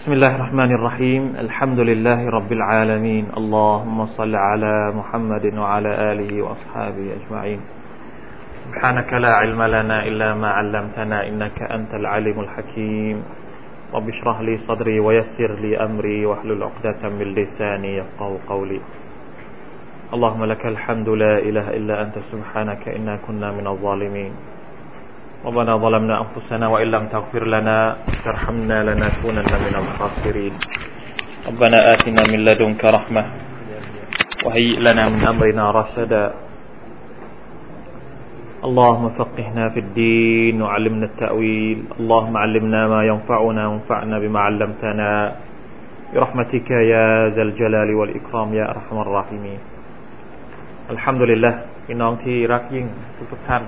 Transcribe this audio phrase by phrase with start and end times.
[0.00, 7.06] بسم الله الرحمن الرحيم الحمد لله رب العالمين اللهم صل على محمد وعلى آله وأصحابه
[7.20, 7.60] أجمعين
[8.64, 13.16] سبحانك لا علم لنا إلا ما علمتنا إنك أنت العليم الحكيم
[13.94, 18.80] رب اشرح لي صدري ويسر لي أمري واحلل عقدة من لساني يفقه قولي
[20.14, 24.32] اللهم لك الحمد لا إله إلا أنت سبحانك إنا كنا من الظالمين
[25.45, 27.77] ربنا ظلمنا أنفسنا وإن لم تغفر لنا
[28.25, 30.53] ترحمنا لنكونن من الخاسرين
[31.47, 33.23] ربنا آتنا من لدنك رحمة
[34.45, 36.25] وهيئ لنا من أمرنا رشدا
[38.67, 45.11] اللهم فقهنا في الدين وعلمنا التأويل اللهم علمنا ما ينفعنا وانفعنا بما علمتنا
[46.13, 49.59] برحمتك يا ذا الجلال والإكرام يا أرحم الراحمين
[50.93, 51.53] الحمد لله
[51.85, 52.85] พี่น้องที่รักยิ่ง
[53.31, 53.63] ทุกๆท่าน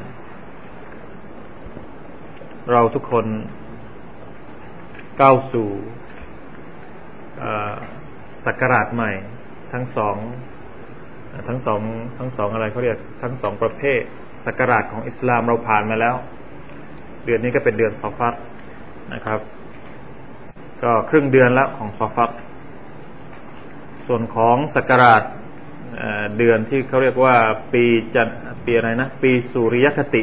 [2.71, 3.27] เราทุกคน
[5.21, 5.69] ก้าวสู่
[8.47, 9.11] สักการะใหม่
[9.73, 10.17] ทั้งสอง
[11.49, 11.81] ทั้งสอง
[12.19, 14.01] ทั้งสองอะไรเขาเรียกทั้งสองประเภท
[14.47, 16.17] สักการะของอิสลามเราผ่านมาแล้ว
[17.25, 18.35] เดือนนี้ก็เป็นเดือนซอฟัต
[19.15, 19.41] นะครับ
[20.83, 22.31] ก็ครึ่งเดือนแล้วของซอฟัต
[24.07, 25.15] ส่วนของสักการะ
[26.39, 27.37] เดือนที่เขาเรียกว่า
[27.73, 28.29] ปีจัน
[28.65, 30.23] ปีอะไรนะ ปีสุริยคติ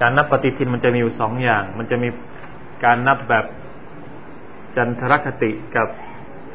[0.00, 2.08] การนับปฏิทินมันจะมีอยู่สองอย่าง มันจะมี
[2.84, 3.44] การนับแบบ
[4.76, 5.88] จันทรคติกับ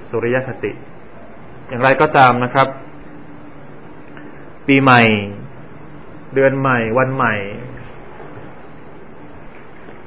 [0.09, 0.71] สุริยคติ
[1.67, 2.67] อย่างไรก็ตามนะครับ
[4.67, 5.01] ปีใหม่
[6.35, 7.35] เดือนใหม่ วันใหม่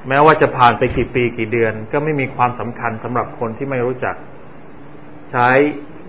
[0.09, 4.17] แม้ว่าจะผ่านไปกี่ปีกี่เดือน ก็ไม่มีความสำคัญสำหรับคนที่ไม่รู้จัก
[5.33, 5.49] ใช้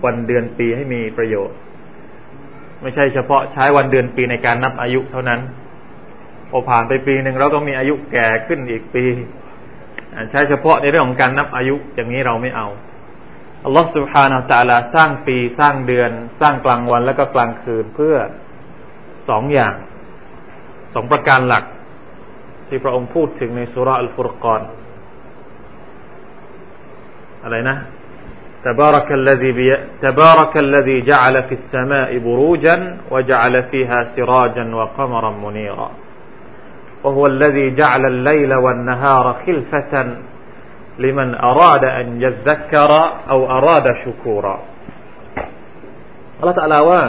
[0.04, 1.56] วันเดือนปีให้มีประโยชน์
[2.82, 5.40] ไม่ใช่เฉพาะใช้วันเดือนปีในการนับอายุเท่านั้น
[6.56, 9.04] พอผ่านไปปีหนึ่งเราก็มีอายุแก่ขึ้นอีกปี
[10.30, 12.68] ใช้เฉพาะในเรื่องของการนับอายุอย่างนี้เราไม่เอา
[13.64, 16.10] อัลลอฮฺสุบฮานาตะลาสร้างปีสร้างเดือน
[16.40, 18.16] สร้างกลางวันแล้วก็กลางคืนเพื่อ
[19.28, 19.74] สองอย่าง
[20.94, 21.64] สองประการหลัก
[22.68, 24.62] ที่พระองค์พูดถึงในสุรอัลฟุรกอน
[27.42, 27.78] อะไรนะ
[28.68, 29.68] تبارك الذي بي...
[30.06, 32.76] تبارك الذي جعل في السماء بروجا
[33.12, 35.90] وجعل فيها سراجا وقمرا منيرا
[37.03, 39.93] وهو الذي جعل الليل والنهار خلفة
[40.99, 42.91] لمن أراد أن يذكر
[43.29, 44.57] أو أراد شكورا
[46.39, 47.01] อัลลอฮฺตะลาว่า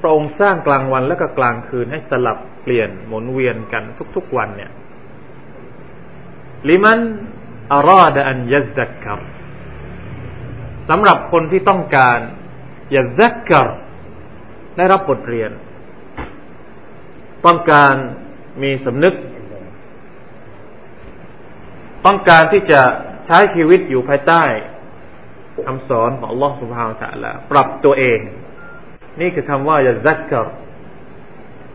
[0.00, 3.82] พระองค์สร้างกลางวันและก็กลางคืนให้สลับเปลี่ยนหมุนเวียนกัน
[4.16, 4.70] ทุกๆวันเนี่ย
[6.68, 7.00] ลิมัน
[7.72, 9.20] อาราดอันยัซักกัร
[10.88, 12.18] สำหรับคนที่ต้องการ
[12.96, 13.68] ยัซักกัร
[14.76, 15.50] ได้รับบทเรียน
[17.46, 17.94] ต้องการ
[18.61, 19.13] มีสำนึก
[22.05, 22.81] ต้องการที่จะ
[23.25, 24.43] ใช้ชีวิตอยู่ภายใต้
[25.65, 28.19] คำสอนของอัลลอฮฺสุบฮาวตะละปรับตัวเอง
[29.21, 30.33] นี่คือคำว่าจะแซ่กก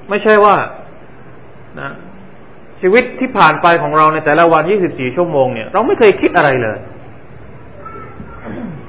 [0.09, 0.57] ไม่ใช่ว่า
[1.81, 1.91] นะ
[2.81, 6.79] ชีวิตที่ผ่านไปของเราในแต่ละวัน 24 ชั่วโมงเนี่ย เราไม่เคยคิดอะไรเลย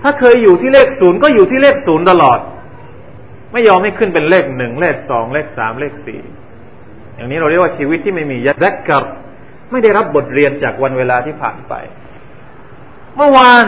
[0.03, 2.39] ถ้าเคยอยู่ที่เลขศูนย์ก็อยู่ที่เลขศูนย์ตลอด
[3.51, 6.21] ไม่ยอมให้ขึ้นเป็นเลขหนึ่งเลขสองเลขสามเลขสี่
[7.19, 9.03] อย่างนี้เราเรียกว่าชีวิตที่ไม่มียัดกกับ
[9.71, 11.73] ไม่ได้รับบทเรียนจากวันเวลาที่ผ่านไป
[13.15, 13.65] เมื่อวาน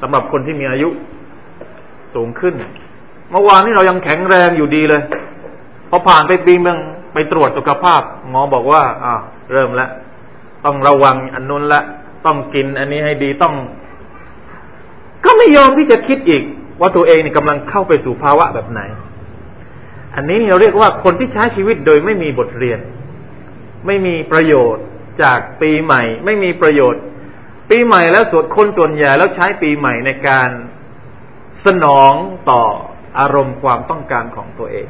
[0.00, 0.88] สำหรับคนที่มีอายุ
[2.14, 2.54] สูงขึ้น
[3.30, 5.02] เมื่อวานนี้เรายังแข็งแรงอยู่ดีเลย
[5.90, 6.78] พอผ่านไปปีเมือง
[7.12, 9.14] ไปตรวจสุขภาพหมอบอกว่าอ่า
[9.52, 9.90] เริ่มแล้ว
[10.64, 11.82] ต้องระวังอันนู้นละ
[12.26, 13.54] ต้องกินอันนี้ให้ดีต้อง
[15.24, 16.42] ก็ไม่ยอมที่จะคิดอีก
[16.80, 18.80] ว่าตัวเองนี่กำลังเข้าไปสู่ภาวะแบบไหน
[20.14, 22.78] อันนี้เราเรียกว่าคนที่ใช้ชีวิตโดยไม่มีบทเรียน
[23.86, 24.84] ไม่มีประโยชน์
[25.22, 27.02] จากปีใหม่ ไม่มีประโยชน์
[27.70, 30.48] ปีใหม่แล้วส่วนคนส่วนใหญ่แล้วใช้ปีใหม่ในการ
[31.64, 32.12] สนอง
[32.50, 32.62] ต่อ
[33.18, 34.88] อารมณ์ความต้องการของตัวเอง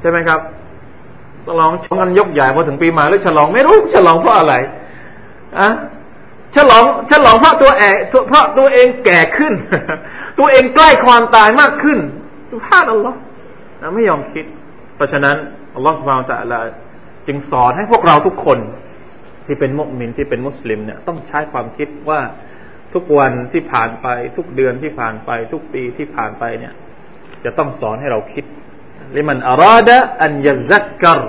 [0.00, 0.40] ใช่ไหมครับ
[1.46, 4.54] ฉลองชงกันยกใหญ่พอถึงปีใหม่แล้วฉลองไม่รู้ฉลองเพราะอะไร
[5.58, 5.68] อะ
[6.56, 7.82] ฉลองฉลองเพราะตัวเอ
[8.28, 9.52] เพราะตัวเองแก่ขึ้น
[10.38, 11.98] ตัวเองใกล้ความตายมากขึ้น
[12.55, 13.17] สุภาพอัลลอฮ์
[13.95, 14.45] ไม่ยอมคิด
[14.95, 15.35] เพราะฉะนั้น
[15.75, 16.61] อัลลอฮ์สุบฮานตะลา
[17.27, 18.59] จึงสอนให้พวกเราทุกคน
[19.45, 22.21] ที่เป็นมุสลิมที่เป็นมุสลิมเนี่ยต้องใช้ความคิดว่า
[22.93, 24.07] ทุกวันที่ผ่านไป
[24.37, 26.73] ทุกเดือนที่ผ่านไป ทุกปีที่ผ่านไปเนี่ย
[27.43, 28.45] จะต้องสอนให้เราคิด
[29.15, 31.21] ลิมันอาราดะอันยซักกัร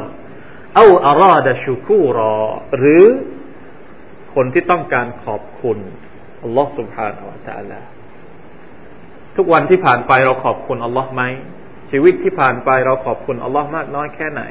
[0.75, 2.35] เอาอาราดะชุคูรอ
[2.79, 3.05] หรือ
[4.35, 5.79] คนที่ต้องการขอบคุณ
[6.43, 7.81] อัลลอฮ์ سبحانه และ تعالى
[9.38, 11.24] ทุกวันที่ผ่านไปเราขอบคุณอัลลอฮ์ไหม
[11.92, 14.42] ชีวิตที่ผ่านไปเราขอบคุณอัลลอฮ์มากน้อยแค่ไหน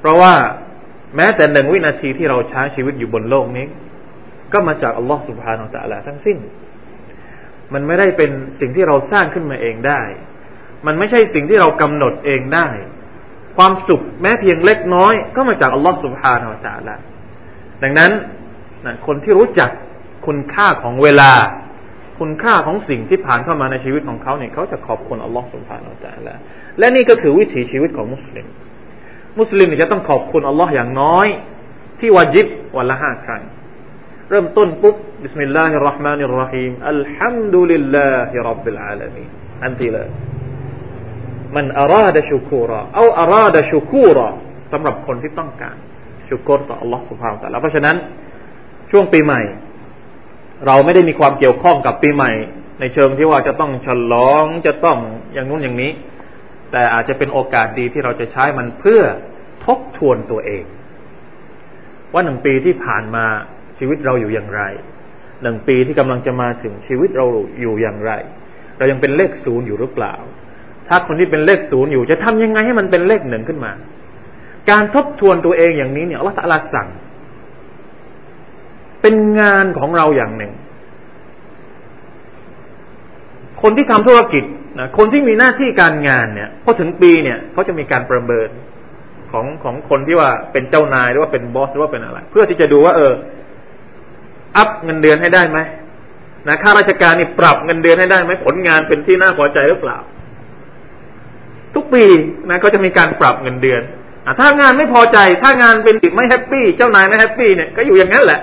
[0.00, 0.34] เพราะว่า
[1.16, 3.66] แม้แต่หนึ่งวินาทีที่เราใช้ชีวิตอยู่บนโลกนี้
[4.52, 6.38] ก็มาจากอัลลอฮ์สุบฮานาอัลลอฮ์ทั้งสิ้น
[7.74, 8.30] มันไม่ได้เป็น
[8.60, 10.02] สิ่งที่เราสร้างขึ้นมาเองได้
[10.86, 12.68] มันไม่ใช่สิ่งที่เรากำหนดเองได้
[13.56, 17.02] ความสุขแม้เพียงเล็กน้อย ก็มาจากอัลลอฮ์สุบฮานาอัลลอฮ์
[17.82, 18.10] ดังนั้น
[19.06, 19.70] คนที่รู้จัก
[20.26, 21.32] คุณค่าของเวลา
[22.18, 26.38] คุณค่าของสิ่งที่ผ่านเข้ามาในชีวิตของเขาเนี่ยเขาจะขอบคุณอัลลอฮ์ سبحانه وتعالى
[26.78, 28.46] และนี่ก็คือวิถีชีวิตของมุสลิม
[29.40, 31.26] มุสลิมจะต้องขอบคุณอัลลอฮ์อย่างน้อย
[32.00, 32.46] ที่วาจิบ
[32.76, 33.42] วันละห้าครั้ง
[34.30, 39.24] เริ่มต้นปุ๊บบิสมิลลาฮิรราะห์มานิรราะฮีมอัลฮัมดุลิลลาฮิรับบิลอาลามี
[39.64, 40.08] อันทีเลย
[41.56, 44.28] มันอาราดะชูคูระเอาอาราดะชูคูระ
[44.72, 45.76] สำหรับคนที่ต้องการ
[46.28, 47.96] ชูกรต่ออัลลอฮ์ سبحانه وتعالى เพราะฉะนั้น
[48.90, 49.40] ช่วงปีใหม่
[50.66, 52.32] เราไม่ได้มีความเกี่ยวข้องกับปีใหม่
[52.80, 54.98] ในเชิงที่ว่าจะต้องฉลองจะต้อง
[55.34, 55.90] อย่างนู้นอย่างนี้
[56.72, 59.02] แต่อาจจะเป็นโอกาสดีที่เราจะใช้มันเพื่อ
[59.64, 60.64] ทบทวนตัวเอง
[62.12, 63.26] ว่าหนึ่งปีที่ผ่านมา
[63.78, 64.62] ชีวิตเราอยู่อย่างไร
[65.42, 67.24] หนึ่งปีที่กำลังจะมาถึงชีวิตเรา
[67.60, 68.12] อยู่อย่างไร
[68.78, 70.14] เรายังเป็นเลขศูนย์อยู่หรือเปล่า
[70.88, 73.72] ถ้าคนที่เป็นเลขศูนย์อยู่จะทำยังไงให้มันเป็นเลขหนึ่งขึ้นมา
[74.70, 76.88] การทบทวนตัวเองอย่างนี้เนี่ยอัลลอฮฺสั่ง
[79.06, 80.52] เป็นงานของเราอย่างหนึ่ง
[83.62, 84.44] คนที่ทำธุรกิจ
[84.78, 88.48] นะคนที่มีหน้าที่การงานเนี่ยพอถึงปีเนี่ยเขาจะมีการประเมิน
[89.32, 93.12] ของของคนที่ว่าเป็นเจ้านายหรือว่าเป็นบอสหรือว่าเป็นอะไร เพื่อที่จะดูว่า เออ
[94.56, 95.58] อัพเงินเดือนให้ได้ไหม
[96.48, 99.98] นะข้าราชการนี่ปรับเงินเดือนให้ได้ไหมผลงานเป็นที่น่าพอใจหรือเปล่า
[101.74, 102.04] ทุกปี
[102.50, 103.82] นะก็จะมีการปรับเงินเดือน
[104.26, 108.40] อถ้างานไม่พอใจ ถ้างานเป็นไม่ happy เจ้านายไม่ happy เนี่ยก็อยู่อย่างนั้นแหละ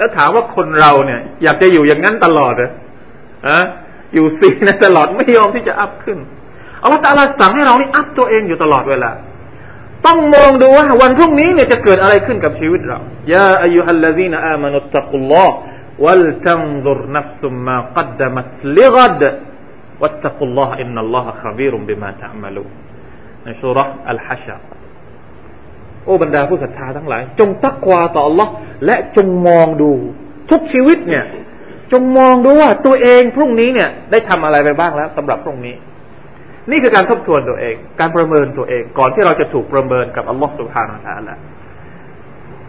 [0.00, 2.70] แล้วถามว่าคนเราเนี่ย อยากจะอยู่อย่างนั้นตลอดเหรอ
[3.48, 3.58] อะ
[4.14, 6.18] อยู่ซีนะตลอดไม่ยอมที่จะ up ขึ้น
[6.82, 9.10] อัลลอฮฺตาลาสั่งให้เรานี่ up ตัวเองอยู่ตลอดเวลา
[10.06, 12.98] ต้องมองดูว่าวันพรุ่งนี้เนี่ยจะเกิดอะไรขึ้นกับชีวิตเรา
[13.34, 19.22] يا أيها الذين آمنوا اتقوا الله ولتنظر نفس ما قدمت لغد
[20.02, 22.64] วัตตะกุลลอฮ์อินนัลลอฮะขบีรุมบิมาตะมลู
[23.44, 24.60] ในสุรษอัลฮัชร
[26.04, 28.48] โอ้บรรดาผู้ศรัทธาทั้งหลาย จงตักวาต่อ Allah
[28.86, 29.90] และจงมองดู
[30.50, 31.24] ทุกชีวิตเนี่ย
[31.92, 35.74] จงมองดูว่าตัวเองพรุ่งนี้เนี่ย ได้ทำอะไรไปบ้างแล้วสำหรับพรุ่งนี้
[36.70, 41.38] นี่คือการทบทวนตัวเอง การประเมินตัวเอง ก่อนที่เราจะถูกประเมินกับอัลลอฮฺสุบฮานาอัลลอฮฺ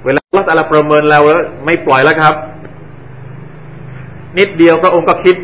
[0.05, 1.23] เวลาอัลลอฮฺประเมินแล้ว
[1.65, 2.33] ไม่ปล่อยแล้วครับ
[4.37, 5.35] นิดเดียวพระองค์ก็คิด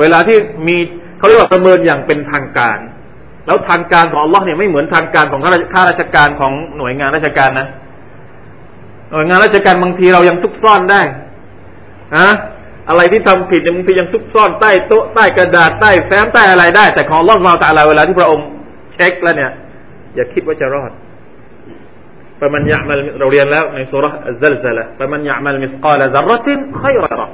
[0.00, 0.76] เวลาที่มี
[1.18, 2.78] เขาเรียกว่าประเมินอย่างเป็นทางการ
[3.46, 7.66] แล้วทางการของอัลลอฮ์เนี่ยไม่เหมือนทางการของข้าราชการของหน่วยงานราชการนะ
[9.12, 11.02] หน่วยงานราชการบางทีเรายังซุกซ่อนได้
[12.16, 12.28] นะ
[12.88, 18.46] อะไรที่ทำผิดบางทียังซุกซ่อนใต้โต๊ะใต้กระดาษใต้แฟ้มใต้อะไรได้ แต่ของล่องเราแต่อะไรเวลาที่พระองค์
[18.92, 19.50] เช็คแล้วเนี่ย
[20.14, 20.90] อย่าคิดว่าจะรอด
[22.40, 27.28] ประมันยะมัลเราเรียนแล้วในสุรษอัลซัละประมันยะมัลมิสกาลซารรตินขยระ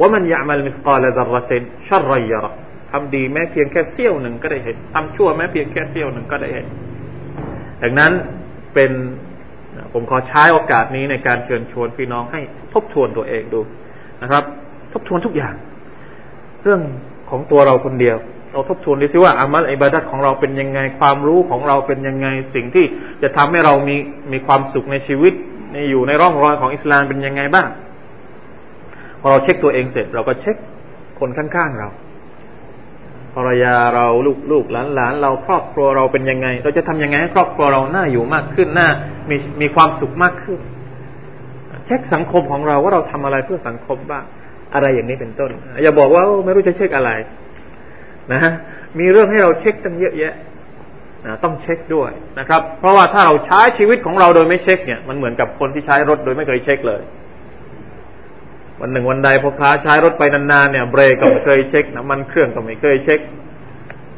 [0.00, 2.63] ว่ามันยะมัลมิสกาลซารรตินชัรยระ
[2.96, 6.66] ทำดีแม้เพียงแค่เสี้ยวหนึ่งก็ได้เห็นทำชั่วแม้เพียงแค่เสี้ยวหนึ่งก็ได้เห็น
[7.82, 8.12] ดังนั้น
[8.74, 8.90] เป็น
[9.92, 12.40] ผมขอใช้โอกาสนี้ในการเชิญชวนพี่น้องให้
[12.74, 13.60] ทบทวนตัวเองดู
[14.22, 14.44] นะครับ
[14.92, 15.54] ทบทวนทุกอย่าง
[16.62, 16.80] เรื่อง
[17.30, 18.16] ของตัวเราคนเดียว
[18.52, 22.86] เราทบทวนดูซิว่าอามัลอิบาดัตของเราเป็นยังไงความรู้ของเราเป็นยังไงสิ่งที่
[23.22, 23.96] จะทำให้เรามี
[24.32, 25.32] มีความสุขในชีวิต
[25.72, 27.68] ในอยู่ในร่องรอยของอิสลามเป็นยังไงบ้าง
[29.20, 30.56] พอเราเช็คตัวเองเสร็จ เราก็เช็ค
[31.20, 31.88] คนข้างๆเรา
[33.34, 38.88] ภรรยาเราลูกลูกหลานหลานเราครอบครัวเราเป็นยังไง เราจะทำยังไงให้ครอบครัวเราน้าอยู่มากขึ้นน้า
[39.30, 40.60] มีมีความสุขมากขึ้น
[41.86, 44.24] เช็คสังคมของเราว่าเราทำอะไรเพื่อสังคมบ้าง
[44.74, 45.50] อะไรอย่างนี้เป็นต้น
[45.82, 47.10] อย่าบอกว่าไม่รู้จะเช็คอะไร
[48.32, 48.52] นะฮะ
[48.98, 50.34] มีเรื่องให้เราเช็คตั้งเยอะแยะ
[51.26, 57.02] นะต้องเช็คด้วยนะครับ เพราะว่าถ้าเราใช้ชีวิตของเราโดยไม่เช็คเนี่ย มันเหมือนกับคนที่ใช้รถโดยไม่เคยเช็คเลย
[58.80, 63.20] วันหนึ่งวันใดพอค้าใช้รถไปนานๆเนี่ยเบรกก็ไม่เคยเช็คน้ำมันเครื่องก็ไม่เคยเช็ค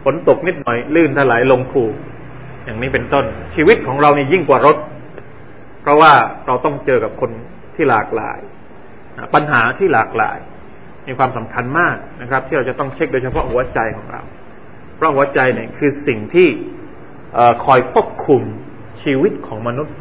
[0.05, 1.85] ฝนตกนิดหน่อยลื่นถลายลงคู
[2.65, 4.77] อย่างนี้เป็นต้น ชีวิตของเรานี่ยิ่งกว่ารถ
[5.83, 6.13] เพราะว่า
[6.47, 7.31] เราต้องเจอกับคน
[7.75, 8.39] ที่หลากหลาย
[9.35, 10.39] ปัญหาที่หลากหลาย
[11.07, 14.23] มีความสำคัญมากนะครับ ที่เราจะต้องเช็คโดยเฉพาะหัวใจของเรา
[14.97, 16.49] เพราะหัวใจเนี่ยคือสิ่งที่
[17.65, 18.43] คอยควบคุม
[19.03, 19.95] ชีวิตของมนุษย์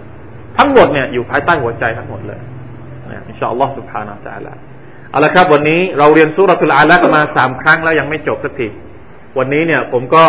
[0.57, 2.39] ทั้งหมดเนี่ยอยู่ภายใต้หัวใจทั้งหมดเลย
[3.29, 4.57] อินชาอัลลอฮฺสุบฮานาอัลลอฮฺ
[5.11, 8.67] เอาละครับวันนี้เราเรียนสุรทูลอาลักมาสามครั้งแล้วยังไม่จบสักที
[9.37, 10.25] วันนี้เนี่ยผมก็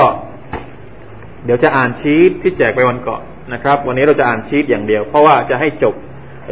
[1.45, 5.95] เดี๋ยวจะอ่านชีตที่แจกไปวันก่อนนะครับ วันนี้เราจะอ่านชีตอย่างเดียว เพราะว่าจะให้จบ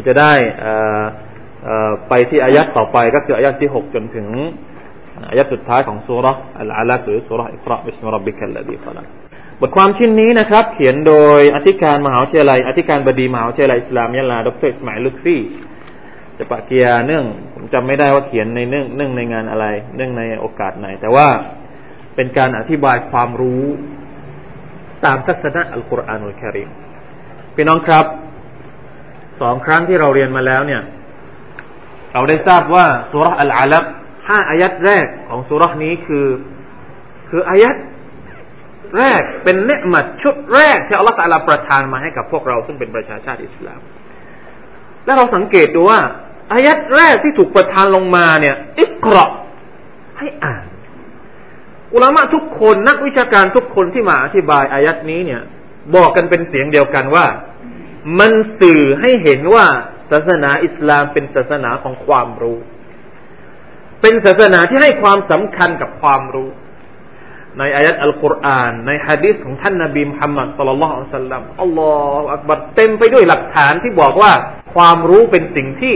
[0.06, 0.32] จะได้
[2.08, 4.26] ไปที่อายัดต่อไปก็คืออายัดที่หกจนถึง
[5.30, 6.26] อายัดสุดท้ายของสุร
[6.60, 9.06] อัลอาลักหรือสุร اقرأ باسم ربك الذي خلق
[9.60, 15.38] บทความชิ้นนี้นะครับ เขียนโดยอธิการมหาวิทยาลัยอธิการบดีมหาวิทยาลัยอิสลามยะลา ดร.อิสมาอีลลุตฟี
[16.38, 17.24] จะปะกียาเนื่อง
[17.54, 21.28] ผมจำไม่ได้ว่าเขียนในเนื่องเนื่องในงานอะไร เนื่องในโอกาสไหน แต่ว่า
[22.14, 23.64] เป็นการอธิบายความรู้
[25.04, 26.70] ตามทัศนะالقرآن الكريم
[27.54, 28.06] พี่น้องครับ
[29.40, 30.82] สองครั้งที่เราเรียนมาแล้วเนี่ย
[32.12, 33.84] เราได้ทราบว่าสุรษอัลอาลับ
[34.28, 36.26] ห้าอายัดแรกของสุรษนี้คือ
[37.30, 37.76] คืออายัด
[38.98, 43.80] แรกเป็นเนืมัดชุดแรกที่อัลลอฮฺตะลาประทานมาให้กับพวกเราซึ่งเป็นประชาชาติอิสลาม
[45.04, 46.00] และเราสังเกตดูว่า
[46.52, 49.24] อายัดแรกที่ถูกประทานลงมาเนี่ยอิกรา
[50.18, 50.64] ให้อ่าน
[51.94, 55.42] อุลามะทุกคนนักวิชาการทุกคนที่มาอธิบายอายัดนี้เนี่ย
[55.96, 57.26] บอกกันเป็นเสียงเดียวกันว่า
[58.18, 59.66] มันสื่อให้เห็นว่า
[60.10, 62.58] ศาสนาอิสลามเป็นศาสนาของความรู้
[64.02, 66.48] เป็นศาสนาที่ให้ความสำคัญกับความรู้
[67.58, 74.32] ในอายัดอัลกุรอาน ในฮะดิษของท่านนบีมุฮัมมัดสุลลัลอัลสัลลัมอัลลอฮฺอักบัรเต็มไปด้วยหลักฐานที่บอกว่า
[74.74, 75.94] ความรู้เป็นสิ่งที่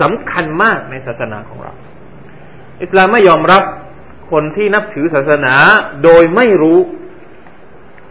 [0.00, 1.72] สำคัญมากในศาสนาของเรา
[2.82, 3.62] อิสลามไม่ยอมรับ
[4.30, 5.54] คนที่นับถือศาสนา
[6.04, 6.78] โดยไม่รู้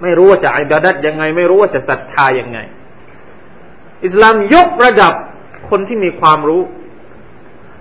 [0.01, 2.59] ไม่รู้ว่าจะอิบาดัดยังไง ไม่รู้ว่าจะศรัทธายังไง
[4.05, 5.13] อิสลามยกระดับ
[5.69, 6.61] คนที่มีความรู้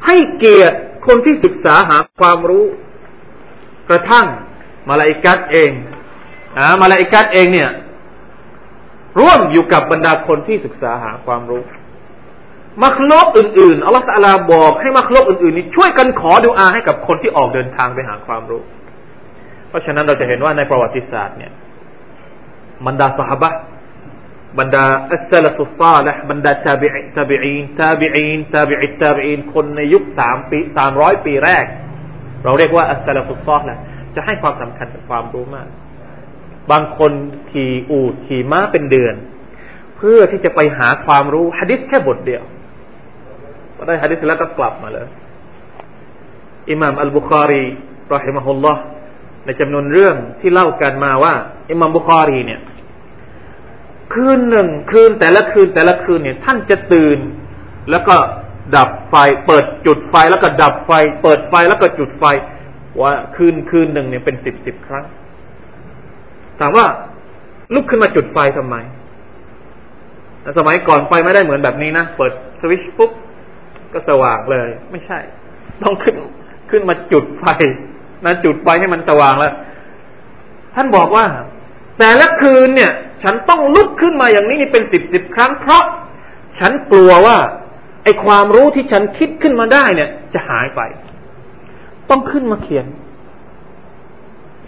[0.07, 2.65] ให้เกียรติคนที่ศึกษาหาความรู้
[3.89, 4.27] กระทั่ง
[4.89, 5.71] มาลาอิกัดเอง
[6.59, 7.71] อะมาลาอิกัดเองเนี่ย
[9.21, 11.63] ร่วมอยู่กับบรรดาคนที่ศึกษาหาความรู้
[12.85, 18.63] มัคลกอื่นๆอัลลอฮฺตะลาบอกให้มัคลกอื่นๆนี้ช่วยกันขอดูอาให้กับคนที่ออกเดินทางไปหาความรู้
[19.69, 21.53] เพราะฉะนั้นเราจะเห็นว่าในประวัติศาสตร์เนี่ย
[22.87, 23.51] บรรดาสหบะ
[24.59, 31.65] บรรดาอัสซาลตุซาละบรรดาตาบิตาบิอีนตาบิอีนตาบิอิตาบิอีนคนในยุคสามปีสามร้อยปีแรก
[32.45, 33.77] เราเรียกว่าอัสซาลตุซาละ
[34.15, 35.69] จะให้ความสำคัญกับความรู้มาก
[36.71, 37.13] บางคน
[37.51, 39.15] ขี่อูดขี่ม้าเป็นเดือน
[39.97, 42.43] เพื่อที่จะไปหาความรู้ฮะดิษแค่บทเดียว
[43.77, 45.07] พอได้ฮะดิษแล้วก็กลับมาเลย
[46.71, 47.65] อิหม่ามอัลบุคารี
[48.15, 48.81] รอฮิมะฮุลลอฮ์
[49.45, 51.35] ในจำนวนเรื่องที่เล่ากันมาว่า
[51.71, 52.61] อิหม่ามบุคารีเนี่ย
[54.15, 57.19] คืนหนึ่งคืนแต่ละคืนแต่ละคืนเนี่ย ท่านจะตื่น
[57.91, 58.17] แล้วก็
[58.77, 59.15] ดับไฟ
[59.47, 60.91] เปิดจุดไฟแล้วก็ดับไฟ
[61.23, 62.25] เปิดไฟแล้วก็จุดไฟ
[63.03, 65.05] ว่าคืนคืนหนึ่งเนี่ยเป็นสิบสิบครั้ง
[66.61, 66.87] ถามว่า
[67.75, 68.77] ลุกขึ้นมาจุดไฟทำไม
[70.59, 73.11] สมัยก่อนไฟไม่ได้เหมือนแบบนี้นะ เปิดสวิชปุ๊บ
[73.97, 75.19] ก็สว่างเลย ไม่ใช่
[75.83, 76.17] ต้องขึ้น
[76.71, 77.45] ขึ้นมาจุดไฟ
[78.25, 79.55] นะจุดไฟให้มันสว่างแล้ว
[80.75, 81.27] ท่านบอกว่า
[81.99, 85.85] แต่ละคืนเนี่ย ฉันต้องลุกขึ้นมาอย่างนี้นี่เป็นสิบสิบครั้ง เพราะ
[86.59, 87.37] ฉันกลัวว่า
[88.05, 90.81] ไอความรู้ที่ฉันคิดขึ้นมาได้เนี่ย จะหายไป
[92.11, 92.87] ต้องขึ้นมาเขียน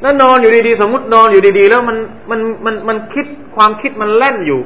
[0.00, 1.98] แล้วนอนอยู่ดีๆ สมมตินอนอยู่ดีๆ แล้วมัน
[2.30, 4.60] มันมันมันคิดความคิดมันแล่นอยู่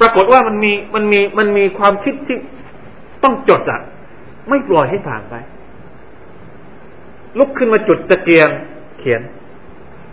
[0.00, 2.38] ปรากฏว่ามันมีมันมีมันมีความคิดที่
[3.24, 3.80] ต้องจดอะ
[4.48, 5.34] ไม่ปล่อยให้ผ่านไป
[7.38, 8.48] ลุกขึ้นมาจุดตะเกียง
[8.98, 9.20] เขียน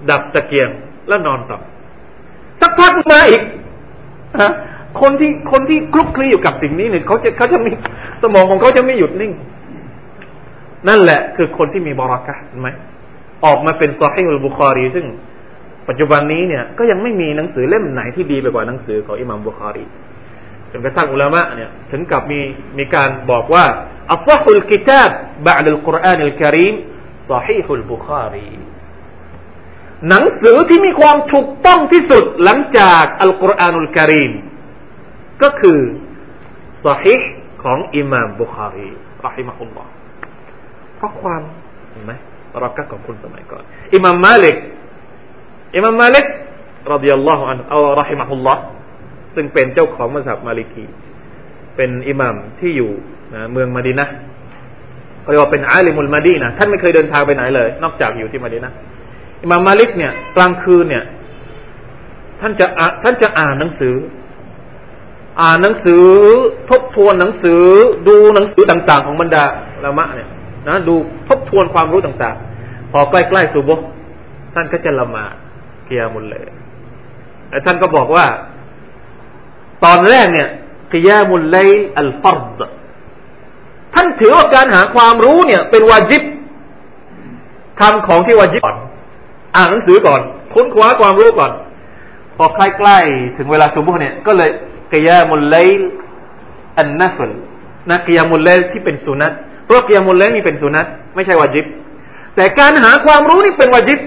[0.10, 0.70] ดับตะเกียง
[1.08, 1.60] แล้วนอนต่อ
[2.62, 3.42] สักพักมาอีก
[5.02, 7.72] คนที่คนที่คลุกคลีอยู่กับสิ่งนี้เนี่ยเขาจะเขาจะมี
[8.24, 9.32] สมองของเขาจะไม่หยุดนิ่ง
[10.88, 12.70] นั่นแหละคือคนที่มีบารักะเห็นไหม
[13.46, 15.06] ออกมาเป็นซอฮีอุลบุคอรี ซึ่ง
[15.88, 19.86] ปัจจุบันนี้เนี่ย ก็ยังไม่มีหนังสือเล่มไหนที่ดีไปกว่าหนังสือของอิหมัมบุคอรี
[20.78, 22.40] นกระทั่งอุลามะเนี่ยถึงกับมี
[22.78, 23.66] มีการบอกว่า
[24.14, 25.12] อัฟฮุลกิตาบ
[25.48, 26.74] บะดุลกุรอานอัลกิริม
[27.30, 28.52] ซอฮีฮุลบุคอรี
[30.10, 34.32] หนังสือที่มีความถูกต้องที่สุดหลังจากอัลกุรอานุลกิริม
[35.42, 35.80] ก็คือ
[36.86, 37.16] ซอเฮียะห์
[37.64, 38.90] ของอิหม่ามบุคอรี
[39.26, 39.90] رحمه الله
[40.96, 41.42] เพราะความ
[41.92, 42.12] เห็นไหม
[42.64, 43.64] รักของคนสมัยก่อน
[43.96, 44.58] อิหม่ามมาลิก
[45.76, 46.26] อิหม่ามมาลิก
[46.94, 48.62] رضي الله عنه رحمه الله
[49.36, 50.86] ซึ่งเป็นเจ้าของมัซฮับมาลิกี
[51.76, 52.92] เป็นอิหมัมที่อยู่
[53.36, 54.08] นะเมืองมาดีนะ
[55.22, 58.74] เขาเรียกว่าเป็นعالم المدينة ท่านไม่เคยเดินทางไปไหนเลย นอกจากอยู่ที่มาดีนะ
[59.42, 61.04] อิหมัมมาลิกเนี่ยกลางคืนเนี่ย
[62.42, 62.66] ท่านจะ
[63.04, 63.96] ท่านจะอ่านหนังสือ
[65.42, 66.04] อ่านหนังสือ
[66.70, 67.64] ทบทวนหนังสือ
[68.08, 69.44] ดูหนังสือต่าง ๆ ของบรรดา
[69.86, 70.30] ละมะเนี่ย
[70.68, 70.96] นะดู
[71.28, 73.72] ทบทวนความรู้ต่างๆ พอใกล้ๆสุบ
[74.56, 75.34] ท่านก็จะละหมาด
[75.86, 76.46] เกียมุลเลย
[77.50, 78.26] แต่ท่านก็บอกว่า
[79.86, 80.48] ตอนแรกเนี่ย
[80.92, 82.60] กิยามุลเลยอัลฟัรด
[83.94, 86.22] ท่านถือว่าการหาความรู้เนี่ย เป็นวาจิบ
[87.80, 88.78] ทำของที่วาจิบก่อน
[89.56, 90.22] อ่านหนังสือก่อน
[90.54, 91.52] ค้นคว้าความรู้ก่อน
[92.38, 94.50] พอใกล้ๆถึงเวลาสุบฮเนี่ย ก็เลย
[94.92, 95.68] กิยามุลเลย
[96.78, 97.32] อันนัฟล
[97.90, 99.34] นะกิยามุลเลยที่เป็นสุนัต
[99.66, 101.66] เพราะกียามุลเลนี่เป็นสุนัตไม่ใช่วาจิบ
[102.36, 104.00] แต่การหาความรู้นี่เป็นวาจิบ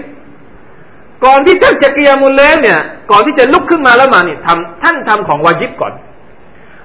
[1.25, 2.79] ก่อนที่ท่านจะเกียมุลเลเนี่ย
[3.11, 5.93] ก่อนที่จะลุกขึ้นมาแล้วมาเนี่ทำท่านทำของวาจิบก่อน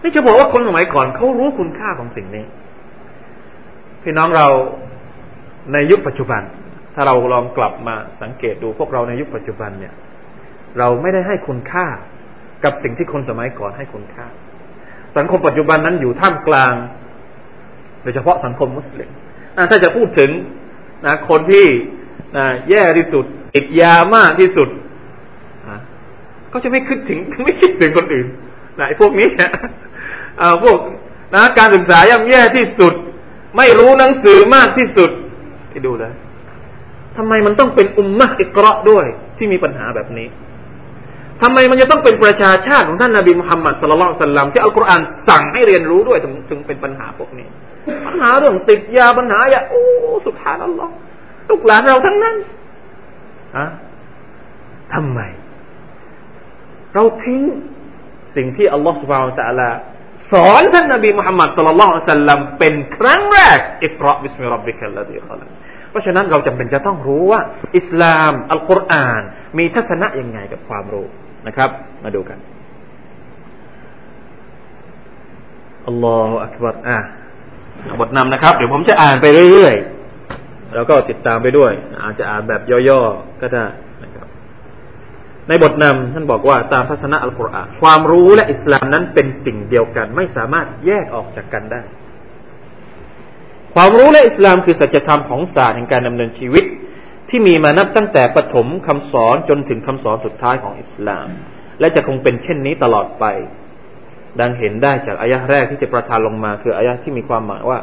[0.03, 2.45] นี่จะบอกว่าคนสมัยก่อนเขารู้คุณค่าของสิ่งนี้
[4.03, 4.49] พี่น้องเรา
[5.73, 6.43] ในยุคปัจจุบัน
[6.95, 9.95] ถ้าเราลองกลับมาสังเกตดูพวกเราในยุคปัจจุบันเนี่ย
[10.79, 11.87] เราไม่ได้ให้คุณค่า
[12.65, 14.27] กับสิ่งที่คนสมัยก่อนให้คุณค่า
[15.17, 16.75] สังคมปัจจุบันนั้นอยู่ท่ามกลาง
[18.03, 19.11] โดยเฉพาะสังคมมุสลิม
[19.71, 20.31] ถ้าจะพูดถึง
[21.07, 21.67] นะคนที่
[22.37, 23.25] นะแย่ที่สุด
[23.55, 24.69] ติดยามากที่สุด
[26.53, 28.27] ก็จะไม่คิดถึงไม่คิดถึงคนอื่น
[28.79, 29.51] นะไอ้พวกนี้เนี่ย
[30.63, 30.79] พวก
[31.35, 32.95] นะการศึกษาย่ำแย่ที่สุด
[33.57, 35.11] ไม่รู้หนังสือมากที่สุด
[35.73, 36.13] ที่ดูเลย
[37.17, 39.07] ทำไมมันต้องเป็นอุมมะอิกราะด้วย
[39.37, 40.29] ที่มีปัญหาแบบนี้
[41.43, 47.47] ทำไมมันจะต้องเป็นประชาชาติของท่านนาบีมุฮัมมัดสุลลัลสัลลัมที่อัลกุรอานสั่งให้เรียนรู้ด้วยถึงถึงเป็นปัญหาพวกนี้
[48.07, 49.85] ปัญหาเรื่องติดยาปัญหาอย่าโอ้
[50.27, 50.93] สุดท้ายอัลลอฮ์
[51.51, 52.37] ลูกหลานเราทั้งนั้น
[53.57, 53.67] อะ
[54.95, 55.21] ทำไม
[56.95, 57.43] เราทิ้ง
[58.37, 59.71] สิ่งที่อัลลอฮฺ سبحانه وتعالى
[60.33, 65.49] สอนท่านนบีมุฮัมมัดصلى الله عليه وسلم เป็นครั้งแรกاقرأ باسم ربك الذي خلق
[65.91, 67.41] เพราะฉะนั้นเราจำเป็นจะต้องรู้ว่า
[67.77, 69.23] อิสลามอัลกุรอาน
[69.59, 71.07] มีทัศนะยังไงกับความรู้
[71.47, 71.71] นะครับ
[72.05, 72.39] มาดูกัน
[75.89, 76.99] الله أكبر อะ
[78.01, 80.04] บทนำนะครับ เดี๋ยวผมจะอ่านไปเรื่อยๆ
[80.75, 83.67] แล้วก็ติดตามไปด้วย อาจจะอ่านแบบย่อๆก็ได้
[84.03, 84.27] นะครับ
[85.49, 91.83] ในบทนำท่านบอกว่าตามทัศนะอัลกุรอานความรู้และอิสลามนั้นเป็นสิ่งเดียวกัน ไม่สามารถแยกออกจากกันได้
[93.75, 96.65] ความรู้และอิสลามคือสัจธรรมของศาสตร์แห่งการดำเนินชีวิต
[97.29, 101.29] ที่มีมานับตั้งแต่ปฐมคำสอนจนถึงคำสอนสุดท้ายของอิสลาม
[101.81, 103.25] และจะคงเป็นเช่นนี้ตลอดไป
[104.41, 107.79] ดังเห็นได้จากอายะแรกที่จะประทานลงมา คืออายะที่มีความหมายว่า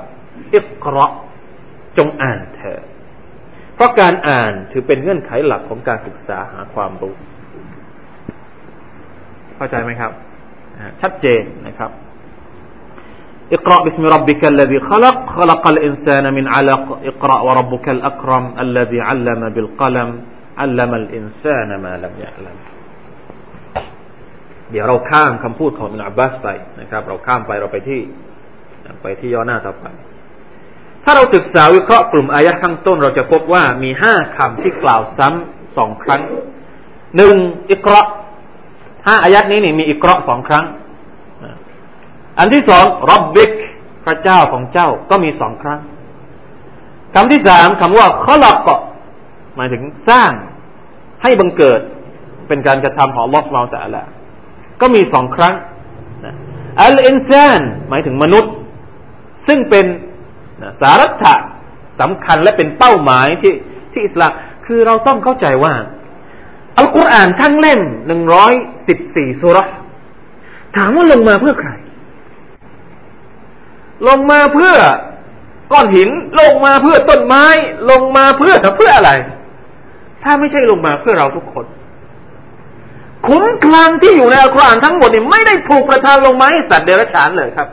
[0.55, 1.11] อิกราะ
[1.97, 2.81] จงอ่านเถอะ
[3.75, 7.13] เพราะการอ่านถือเป็นเงื่อนไขหลักของการศึกษาหาความรู้
[9.55, 10.11] เข้าใจไหมครับ
[11.01, 11.91] ชัดเจนนะครับ
[13.53, 16.73] อิกรา بسم ربك الذي خلق خلق الإنسان من على
[17.11, 20.09] إقرأ وربك الأكرم الذي علم بالقلم
[20.61, 22.57] علم الإنسان ما لم يعلم ลกลัม
[23.75, 23.81] อั
[24.71, 26.47] เดี๋ยวเราข้ามคำพูดของอิอับบาสไป
[26.79, 28.01] นะครับ เราข้ามไปเราไปที่
[29.03, 29.85] ไปที่ย่อหน้าต่อไป
[31.03, 36.21] ถ้าเราศึกษาวิเคราะห์กลุ่มอายะข้างต้น เราจะพบว่ามีห้าคำที่กล่าวซ้ำสองครั้ง
[37.15, 37.35] หนึ่ง
[37.71, 38.07] อิกราะ
[39.05, 40.65] ห้าอายัดนี้นี่มีอิกราะสองครั้ง
[42.39, 43.51] อันที่สองรับบิก
[44.05, 45.79] พระเจ้าของเจ้าก็มีสองครั้ง
[47.13, 48.69] คำที่สามคำว่าขลักก
[49.55, 50.31] หมายถึงสร้าง
[51.21, 51.81] ให้บังเกิด
[52.47, 54.03] เป็นการกระทำของลอสมาแต่ละ
[54.81, 55.55] ก็มีสองครั้ง
[56.81, 57.59] อัลอินซาน
[57.89, 58.53] หมายถึงมนุษย์
[59.47, 59.85] ซึ่งเป็น
[60.81, 61.35] สาระ
[61.99, 63.53] สำคัญและเป็นเป้าหมายที่
[63.91, 64.31] ที่อิสลาม
[64.65, 65.73] คือเราต้องเข้าใจว่า
[66.77, 68.53] อัลกุรอานทั้งเล่มหนึ่งร้อย
[68.87, 69.57] สิบสี่สุร
[70.75, 71.71] ถามว่าลงมาเพื่อใคร
[74.07, 74.75] ลงมาเพื่อ
[75.71, 77.45] ก้อนหิน ลงมาเพื่อต้นไม้
[77.91, 79.11] ลงมาเพื่อเพื่ออะไร
[80.23, 81.65] ถ้าไม่ใช่ลงมาเพื่อเราทุกคน
[83.27, 87.67] ขุนคลังที่อยู่ในอัลกุรอานทั้งหมดนี่ไม่ได้ถูกประทานลงมาให้สัตว์เดรัจฉานเลยครับ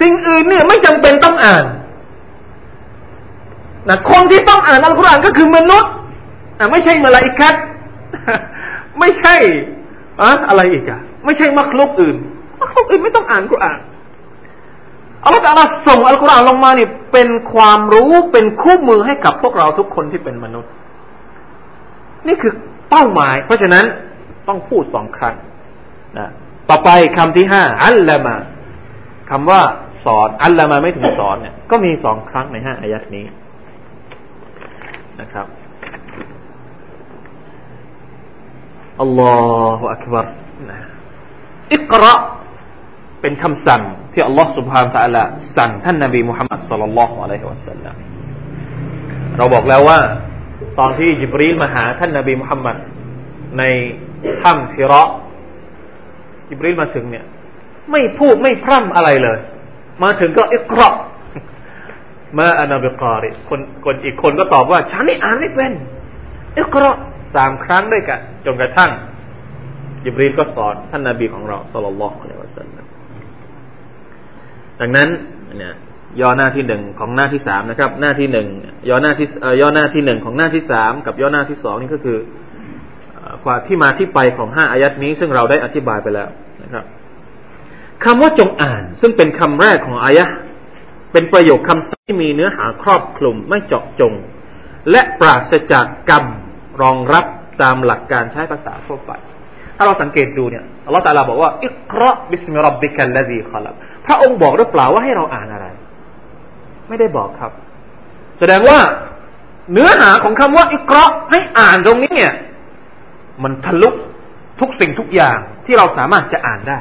[0.00, 1.64] สิ่งอื่นเนี่ยไม่จำเป็นต้องอ่าน
[3.88, 5.92] นะคนที่ต้องอ่านอัลกุรอานก็คือมนุษย์
[6.72, 7.54] ไม่ใช่มาลาอิกัด
[8.98, 9.34] ไม่ใช่
[10.20, 12.16] อะอะไรอีกอะไม่ใช่มักลุกอื่น
[12.60, 13.78] มักลุกอื่นไม่ต้องอ่านกุรอาน
[15.24, 20.72] อัลลอฮฺตาลาส่งอัลกุรอานลงมาเนี่ยเป็นความรู้เป็นคู่มือให้กับพวกเราทุกคนที่เป็นมนุษย์
[22.28, 22.52] นี่คือ
[22.90, 23.84] เป้าหมาย เพราะฉะนั้น
[24.48, 25.34] ต้องพูดสองครั้ง
[26.18, 26.28] นะ
[26.70, 28.36] ต่อไปคำที่ห้าอัลละมา
[29.30, 29.62] คำว่า
[30.06, 33.24] สอน อัลละมาไม่ถึงสอนเนี่ยก็มีสองครั้งในห้าอายัดนี้
[35.20, 35.46] นะครับ
[39.00, 39.34] อัลลอ
[39.78, 40.26] ฮฺอักบาร
[40.68, 40.76] นะ
[41.74, 42.14] อิกระ
[43.20, 45.22] เป็นคำสั่งที่อัลลอฮฺสุบฮานะอัลา
[45.56, 47.96] สั่งท่านนบีมุฮัมมัดสุลลัลลอฮุอะลัยฮิวะสัลลัม
[49.36, 49.98] เราบอกแล้วว่า
[50.78, 52.76] ตอนที่จิบรีลมาหาท่านนบีมุฮัมมัด
[53.58, 53.62] ใน
[54.42, 55.08] ถ้ำฮิระ
[56.48, 57.24] จิบรีลมาถึงเนี่ย
[57.90, 59.38] ไม่พูดไม่พร่ำอะไรเลย
[60.02, 60.88] มาถึงก็อิกระ
[62.38, 65.72] มาอานาบิการิคนคนอีกคนก็ตอบว่า ฉันนี่อ่านไม่เป็น
[66.58, 66.92] อิกระ
[67.34, 68.90] สามครั้งด้วยกัน จนกระทั่ง
[70.04, 72.84] ยิบรีลก็สอนท่านนาบีของเราสุลลัลลอฮุอะลัยวะสัลลัม
[74.80, 75.08] ดังนั้น
[75.58, 75.74] เนี่ย
[76.20, 78.48] ย่อหน้าที่หนึ่งของหน้าที่สามนะครับ หน้าที่หนึ่ง
[78.88, 79.26] ย่อหน้าที่
[79.60, 82.18] ย่อหน้าที่หนึ่งของหน้าที่สามกับย่อหน้าที่สองนี่ก็คือ
[83.44, 86.28] ความที่มาที่ไปของห้าอายัดนี้ ซึ่งเราได้อธิบายไปแล้ว
[86.62, 86.84] นะครับ
[88.04, 90.24] คำว่าจงอ่าน ซึ่งเป็นคำแรกของอายะ
[91.12, 94.12] เป็นประโยคคำที่มีเนื้อหาครอบคลุมไม่เจาะจง
[94.90, 96.24] และปราศจากกรรม
[96.82, 97.24] รองรับ
[97.62, 99.12] ตามหลักการใช้ภาษาทั่วไป
[99.76, 103.74] ถ้าเราสังเกตดูเนี่ยอัลลอฮฺตาลาบอกว่า อิกราบิสมิรับบิกัลลดีขลับ
[104.06, 105.66] พระองค์บอกหรือเปล่าว่าให้เราอ่านอะไร
[106.88, 107.52] ไม่ได้บอกครับ
[108.38, 108.78] แสดงว่า
[109.72, 112.32] เนื้อหาของคำว่า อิกราให้อ่านตรงนี้เนี่ย
[113.42, 113.90] มันทะลุ
[114.60, 116.80] ทุกสิ่งทุกอย่างที่เราสามารถจะอ่านได้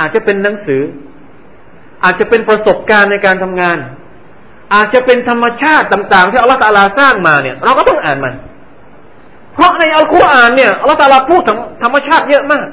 [0.00, 0.82] อาจจะเป็นหนังสือ
[2.04, 3.78] อาจจะเป็นประสบการณ์ในการทำงาน
[4.74, 8.34] อาจจะเป็นธรรมชาติต่างๆ ที่อัลลอฮฺตาลาสร้างมาเนี่ย เราก็ต้องอ่านมัน
[9.54, 12.66] เพราะในอัลกุรอานเนี่ยอัลลอฮฺตาลาพูดถึงธรรมชาติเยอะมาก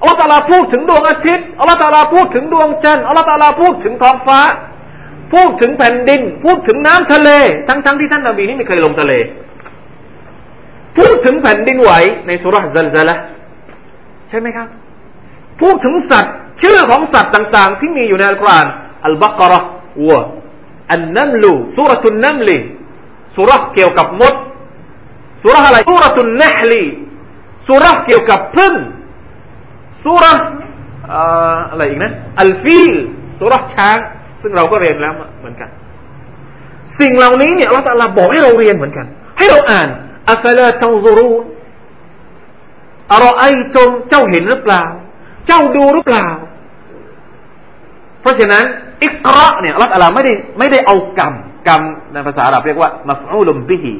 [0.00, 4.40] อัลลอฮฺตาลาพูดถึงดวงอาทิตย์อัลลอฮฺตาลาพูดถึงดวงจันทร์อัลลอฮฺตาลาพูดถึงท้องฟ้า
[5.32, 7.30] พูดถึงแผ่นดิน พูดถึงน้ำทะเล
[7.68, 9.12] ทั้งๆทที่ท่านนบีนี่ไม่เคยลงทะเล
[10.96, 11.92] พูดถึงแผ่นดินไหว
[12.26, 13.16] ในสุรษซัลซาละ
[14.28, 14.68] ใช่ไหมครับ
[15.60, 18.66] พูดถึงสัตว์ ชื่อของสัตว์ต่างๆ ที่มีอยู่ในอัลกุรอาน
[19.06, 19.60] อัลบักระ
[20.02, 20.16] วัว
[20.92, 22.58] อันนัมลูสุรตุนนัมลี
[23.36, 24.34] สุรเกี่ยวกับมด
[25.42, 26.84] สุรอะไรสุรตุนนฮลี
[27.68, 28.74] สุรเกี่ยวกับพึ่ง
[30.04, 30.24] สุร
[31.70, 32.92] อะไรอีกนะอัลฟีล
[33.40, 33.98] สุรช้าง
[34.42, 35.70] ซึ่งเราก็เรียนแล้วเหมือนกัน
[37.00, 39.06] สิ่งเหล่านี้เนี่ยเราตะลาบอกให้เราเรียนเหมือนกัน
[39.38, 39.88] ให้เราอ่าน
[40.30, 41.44] อัฟลาตังซูรูน
[43.12, 43.44] อรอไอ
[43.74, 44.84] จงเจ้าเห็นหรือเปล่า
[45.46, 46.26] เจ้าดูหรือเปล่า
[48.20, 48.64] เพราะฉะนั้น
[49.04, 51.34] อิกราเนี่ยอัลลอฮฺไม่ได้ไม่ได้เอากรรม
[51.68, 53.94] กรรมในภาษาอาหรับเรียกว่ามัฟอูลุมบิฮี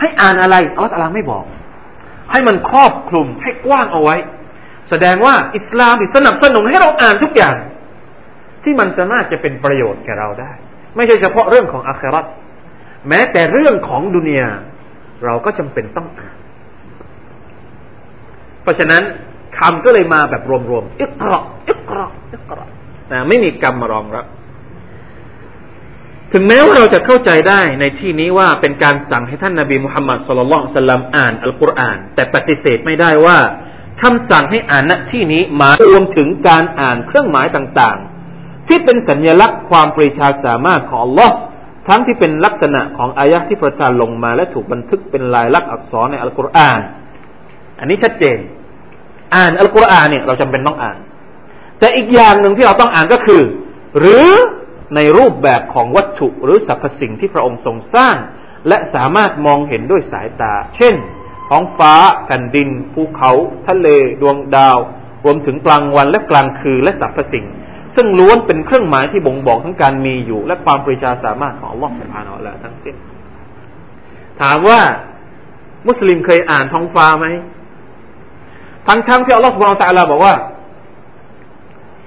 [0.00, 1.44] ให้อ่านอะไรอัลลอฮฺไม่บอก
[2.32, 4.16] ให้มันครอบคลุมให้กว้างเอาไว้
[4.90, 7.56] แสดงว่าอิสลามสนับสนุนให้เราอ่านทุกอย่าง
[8.64, 10.52] ที่มันสามารถจะเป็นประโยชน์แก่เราได้
[10.96, 12.26] ไม่ใช่เฉพาะเรื่องของอาคราต
[13.08, 14.50] แม้แต่เรื่องของดุนยา
[15.24, 16.36] เราก็จำเป็นต้องอ่าน
[18.62, 19.02] เพราะฉะนั้น
[19.58, 21.38] คำก็เลยมาแบบรวมๆอิกรา
[21.68, 22.64] อิกราอิกรา
[23.12, 24.26] นะไม่มีกรรมมารองรับ
[26.32, 33.38] ถึงแม้ว่าเราจะเข้าใจได้ในที่นี้ว่าเป็นการสั่งให้ท่านนาบีมุฮัมมัดสุลลัลสัลลัมอ่านอัลกุรอาน แต่ปฏิเสธไม่ได้ว่า
[34.02, 41.30] คำสั่งให้อ่านณที่นี้หมายรวมถึงการอ่านเครื่องหมายต่างๆ ที่เป็นสัญลักษณ์ความปรีชาสามารถของ Allah
[41.88, 46.80] ทั้งที่เป็นลักษณะของอายะที่ประทานลงมาและถูกบันทึกเป็นลายลักษณ์อักษรในอัลกุรอาน
[47.80, 48.38] อันนี้ชัดเจน
[49.34, 50.98] อ่านอัลกุรอานเนี่ยเราจำเป็นต้องอ่าน
[51.78, 53.42] แต่อีกอย่างหนึ่งที่เราต้องอ่านก็คือ
[53.98, 54.26] หรือ
[54.96, 58.16] ในรูปแบบของวัตถุหรือสรรพสิ่งที่พระองค์ทรงสร้าง
[58.68, 60.94] และสามารถมองเห็นด้วยสายตา เช่น
[61.48, 61.94] ท้องฟ้า
[62.26, 63.30] แผ่นดิน ภูเขา
[63.68, 63.88] ทะเล
[64.20, 64.78] ดวงดาว
[65.24, 67.46] รวมถึงกลางวันและกลางคืนและสรรพสิ่ง
[67.96, 72.96] ซึ่งล้วนเป็นเครื่องหมายที่บ่งบอกทั้งการมีอยู่ และความปริชาสามารถของอัลลอฮฺสุบฮานาอัลลอฮทั้งสิ้น
[74.40, 74.80] ถามว่า
[75.88, 77.26] มุสลิมเคยอ่านท้องฟ้าไหม
[78.87, 80.35] ทั้งทั้งที่อัลลอฮฺสุบฮานาอัลลอฮฺบอกว่า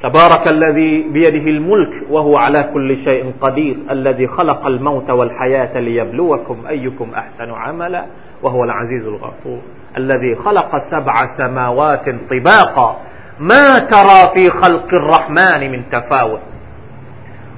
[0.04, 7.08] تبارك الذي بيده الملك وهو على كل شيء قدير الذي خلق الموت والحياة ليبلوكم أيكم
[7.16, 8.04] أحسن عملا
[8.42, 9.60] وهو العزيز الغفور
[9.96, 13.00] الذي خلق سبع سماوات طباقا
[13.40, 16.40] ما ترى في خلق الرحمن من تفاوت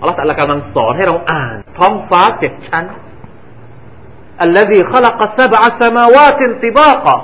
[0.02, 2.84] الله تعالى كان สอนให้เราอ่านท้องฟ้าเจ็ดชั้น
[4.46, 7.16] الذي خلق سبع سماوات طباقا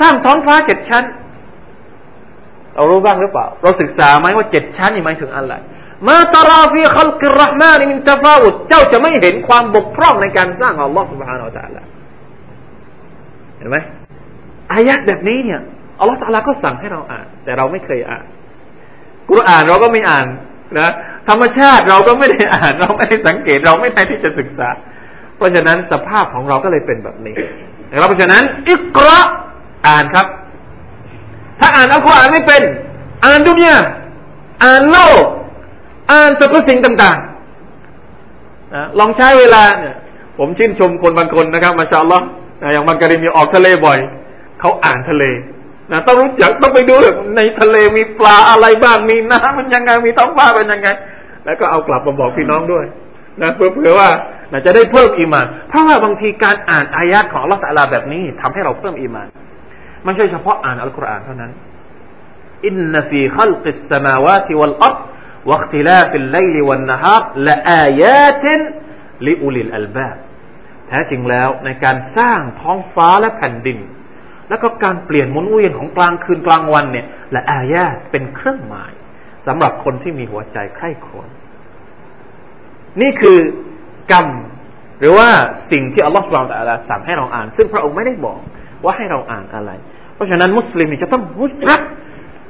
[0.00, 1.04] สร้างท้องฟ้าเจ็ดชั้น
[2.74, 5.54] เรารู้บ้างหรือเปล่า เราศึกษาไหมว่าเจ็ดชั้นนี่หมายถึงอะไร
[6.08, 11.82] มาตาราฟีขัลกิรห์มานิมินตาฟาวุดเจ้าจะไม่เห็นความบกพร่องในการสร้างอัลลอฮฺ سبحانه และ تعالى
[13.58, 13.76] เห็นไหม
[14.72, 15.60] อายัดแบบนี้เนี่ย
[15.98, 18.24] อัลลอฮฺตาลาก็สั่งให้เราอ่าน แต่เราไม่เคยอ่าน
[19.30, 20.26] กุรอานเราก็ไม่อ่าน
[20.78, 20.90] นะ
[21.28, 24.68] ธรรมชาติเราก็ไม่ได้อ่าน เราไม่ได้สังเกตเราไม่ได้ที่จะศึกษา
[25.36, 27.36] เพราะฉะนั้นสภาพของเราก็เลยเป็นแบบนี้
[27.90, 29.20] นะครับเพราะฉะนั้นอิกรา
[29.87, 30.27] อ่านครับ
[31.59, 32.63] ถ้าอ่านอัลกุรอานไม่เป็น
[33.25, 33.75] อ่านดุนยา
[34.63, 35.23] อ่านโลก
[36.11, 39.95] อ่านสรรพสิ่งต่างๆนะลองใช้เวลาเนี่ย
[40.37, 42.25] ผมชื่นชมคนบางคนนะครับ มาชาอัลลอฮ์
[42.73, 43.99] อย่างบางกรณีมีออกทะเลบ่อย
[44.59, 45.23] เขาอ่านทะเล
[45.91, 46.95] นะต้องรู้จักต้องไปดู
[47.37, 50.89] ในทะเลมีปลาอะไรบ้างมีน้ำมันยังไงมีท้องฟ้าเป็นยังไง
[51.45, 52.85] แล้วก็เอากลับมาบอกพี่น้องด้วย
[53.41, 54.09] นะเพื่อว่า
[54.65, 59.27] จะได้เพิ่มอีมาน เพราะว่าบางทีการอ่านอายะของอัลลอฮฺตะลาแบบนี้ทำให้เราเพิ่มอีมาน
[60.03, 61.51] ไม่ใช่เฉพาะอ่านอัลกุรอานเท่านั้น
[62.67, 64.95] อินนฟีขัลกิสสมาวาติวัลอัร
[65.51, 70.17] واختلاف الليل والنهار لآيات لأولي الألباب
[70.87, 73.79] แท้จริงแล้วในการสร้างท้องฟ้าและแผ่นดิน
[74.49, 78.91] แล้วก็การเปลี่ยนหมุนเวียนของกลางคืนกลางวันเนี่ยلآيات เป็นเครื่องหมาย
[79.47, 81.29] สำหรับคนที่มีหัวใจใคร่ครวญ
[83.01, 83.39] นี่คือ
[84.11, 84.27] กรรม
[84.99, 85.29] หรือว่า
[85.71, 88.39] สิ่งที่อัลลอฮฺ سبحانه وتعالى สั่งให้เราอ่าน ซึ่งพระองค์ไม่ได้บอก
[88.83, 89.71] ว่าให้เราอ่านอะไร
[90.15, 91.23] เพราะฉะนั้นมุสลิมจะต้อง
[91.69, 91.81] รัก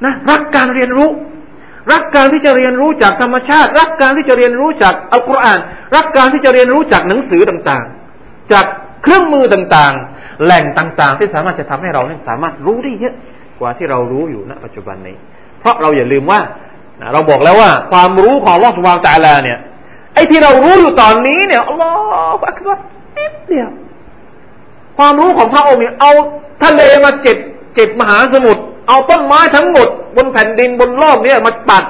[0.04, 1.10] นะรักการเรียนรู้
[1.92, 5.58] รักการที่จะเรียนรู้จากธรรมชาติ รักการที่จะเรียนรู้จากอัลกุรอาน
[5.96, 8.64] รักการที่จะเรียนรู้จากหนังสือต่างๆ จาก
[9.02, 13.14] เครื่องมือต่างๆ แหล่งต่างๆ ที่สามารถจะทำให้เราเนี่ยสามารถรู้ได้เยอะ
[13.60, 15.16] กว่าที่เรารู้อยู่ณ ปัจจุบันนี้
[15.60, 16.40] เพราะเราอย่าลืมว่า
[17.12, 19.58] เราบอกแล้วว่าความรู้ของลอสุบานตะลาเนี่ย
[20.14, 21.90] ไอ้ที่เรารู้อยู่ตอนนี้เนี่ยอัลลอ
[22.32, 22.78] ฮฺอักบาร
[23.18, 23.70] นิดเดียว
[24.98, 26.12] ความรู้ของพระองค์เนี่ยเอา
[26.64, 27.36] ทะเลมาเจ็ด
[27.74, 31.84] เจ็ดมหาสมุทรเอาต้นไม้ทั้งหมด บนแผ่นดินบนโลกเนี่ยมาปัด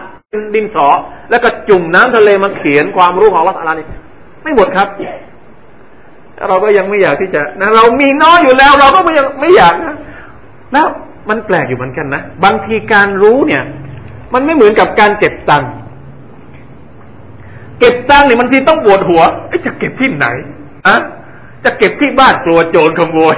[0.54, 0.86] ดินสอ
[1.30, 3.86] แล้วก็จุ่มน้ำทะเลมาเขียนความรู้ของอัลลอฮฺนี่
[4.42, 4.88] ไม่หมดครับ
[6.48, 9.94] เราก็ยังไม่อยากที่จะนะเรามีน้อยอยู่แล้ว เราก็ไม่ยังไม่อยากนะ
[10.72, 10.86] แล้ว
[11.28, 13.62] มันแปลกอยู่เหมือนกันนะบางทีการรู้เนี่ย
[14.34, 15.70] มันไม่เหมือนกับการเก็บตังค์
[17.80, 19.22] เก็บตังค์เนี่ยมันทีต้องปวดหัว
[19.66, 20.26] จะเก็บที่ไหน
[20.86, 20.96] อะ
[21.64, 23.36] จะเก็บที่บ้านกลัวโจรขโมย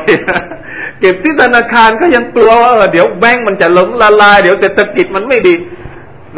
[1.00, 5.54] เก็บที่ธนาคารก็ยังกลัวว่าเดี๋ยวแบงก์มันจะล้มละลาย เดี๋ยวเศรษฐกิจมันไม่ดี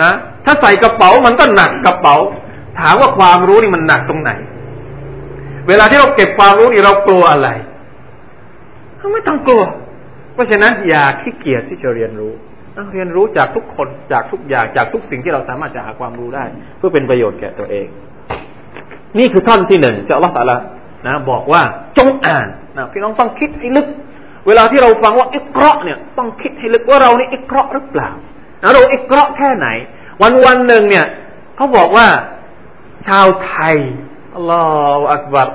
[0.02, 0.12] นะ
[0.44, 2.16] ถ้าใส่กระเป๋ามันก็หนักกระเป๋า
[2.80, 4.30] ถามว่าความรู้นี่มันหนักตรงไหน
[5.68, 7.48] เวลาที่เราเก็บความรู้นี่เรากลัวอะไร
[9.12, 9.62] ไม่ต้องกลัว
[10.34, 12.32] เพราะฉะนั้นอย่าขี้เกียจที่จะเรียนรู้
[12.94, 16.44] เรียนรู้จากทุกคนจากทุกอย่างจากทุกสิ่งที่เราสามารถจะหาความรู้ได้
[16.78, 17.86] เพื่อเป็นประโยชน์แก่ตัวเอง
[19.18, 20.58] นี่คือท่อนที่หนึ่งจะอัลลอฮฺตะละ
[21.06, 21.62] นะบอกว่า
[21.98, 23.86] จงอ่านนะพี่น้องต้องคิดให้ลึก
[24.46, 28.10] เวลาที่เราฟังว่าอิกราะเนี่ยต้องคิดให้ลึกว่าเรานี่อิกราะหรือเปล่า
[28.62, 29.66] นะเราอิกราะแค่ไหน
[30.22, 31.06] วันวันหนึ่งเนี่ย
[31.56, 32.06] เขาบอกว่า
[33.08, 33.76] ชาวไทย
[34.34, 34.62] อัลลอ
[34.98, 35.48] ฮฺอักบัร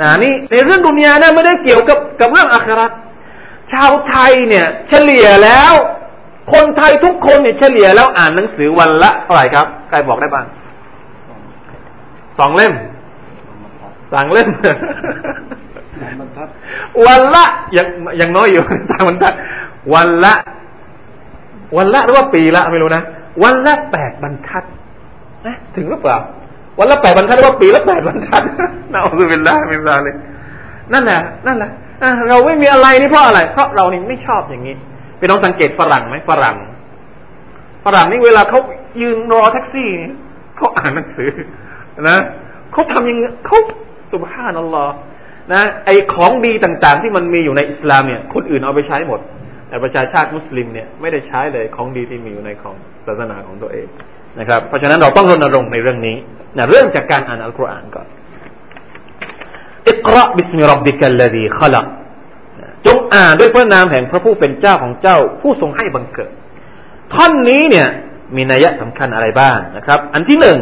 [0.00, 2.86] นะนี่ในเรื่องดุนยานะไม่ได้เกี่ยวกับกับเรื่องอาครา
[3.72, 5.72] ชาวไทยเนี่ย เฉลี่ยแล้ว
[6.52, 10.46] คนไทยทุกคนเนี่ยเฉลี่ยแล้วอ่านหนังสือวันละเท่าไหร่ครับ ใครบอกได้บ้าง
[12.38, 12.72] สองเล่ม
[14.12, 14.48] สั่งเล่ม
[17.06, 17.44] วันละ
[17.76, 17.86] ยัง
[18.20, 19.32] ยังน้อยอยู่สั่งบรรทัด
[19.94, 20.34] วันละ
[21.76, 23.02] วันละหรือว่าปีละไม่รู้นะ
[23.42, 24.64] วันละแปดบรรทัด
[25.46, 26.18] นะถึงหรือเปล่า
[26.78, 28.42] วันละแปดบรรทัดหรือว่าปีละแปดบรรทัด
[28.92, 30.14] น่าอุบิลละมิลาเลย
[30.92, 31.70] นั่นแหละนั่นแหละ
[32.28, 34.74] เราไม่มีอะไรนี่เพราะอะไร เพราะเรานี่ไม่ชอบอย่างนี้
[35.18, 36.56] ไปลองสังเกตฝรั่งไหมฝรั่ง
[37.84, 38.60] ฝรั่งนี่เวลาเขา
[39.00, 39.88] ยืนรอแท็กซี่
[40.56, 41.30] เขาอ่านหนังสือ
[42.10, 42.18] นะ
[42.72, 43.58] เขาทำยังเขา
[44.12, 44.94] สุบฮานัลลอฮ์
[45.52, 49.20] นะไอของดีต่างๆ ที่มันมีอยู่ในอิสลามเนี่ย คนอื่นเอาไปใช้หมด
[49.68, 53.86] แต่ประชาชาติมุสลิมเนี่ยไม่ได้ใช้เลยของดีที่มีอยู่ในของศาสนาของตัวเอง
[54.40, 56.16] นะครับ เพราะฉะนั้นเราต้องรณรงค์ในเรื่องนี้
[56.56, 58.06] นะเริ่มจากการอ่านอัลกุรอานก่อน
[59.88, 61.86] อิกราบิสมิรับบิกัลลดีขลัก
[62.86, 66.32] จงอ่านด้วยพระนามแห่งพระผู้เป็นเจ้าของเจ้า ผู้ทรงให้บังเกิด
[67.14, 67.88] ท่อนนี้เนี่ย
[68.36, 70.58] มีนัยสำคัญอะไรบ้างนะครับ อันที่หนึ่ง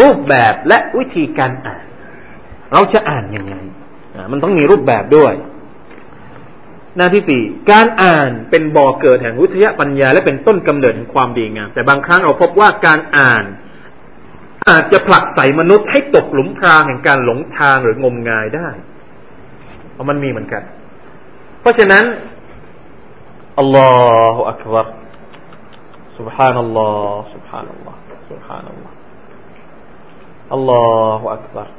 [0.00, 1.84] รูปแบบและวิธีการอ่าน
[2.73, 3.55] เราจะอ่านยังไง
[4.31, 5.33] มันต้องมีรูปแบบด้วย
[6.97, 13.43] หน้าที่สี่ การอ่านเป็นบ่อเกิดแห่งวิทยาปัญญา และเป็นต้นกำเนิดแห่งความดีงาม แต่บางครั้งเราพบว่าการอ่าน
[14.69, 18.69] อาจจะผลักใส่มนุษย์ให้ตกหลุมพรางแห่งการหลงทางหรืองมงายได้
[19.91, 20.63] เพราะมันมีเหมือนกัน
[21.61, 22.03] เพราะฉะนั้น
[23.59, 23.91] อัลลอ
[24.35, 24.87] ฮฺอักบาร
[26.17, 27.95] سبحان الله سبحان الله
[28.29, 28.91] سبحان الله
[30.53, 30.83] อัลลอ
[31.19, 31.69] ฮฺอักบาร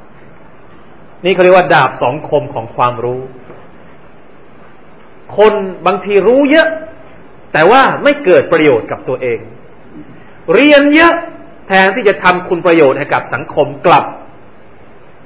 [1.24, 3.20] นี่เขาเรียกว่าดาบสองคมของความรู้
[5.36, 5.52] คน
[5.86, 6.68] บางทีรู้เยอะ
[7.52, 9.38] แต่ว่าไม่เกิดประโยชน์กับตัวเอง
[10.54, 11.14] เรียนเยอะ
[11.68, 14.04] แทนที่จะทำคุณประโยชน์ให้กับสังคมกลับ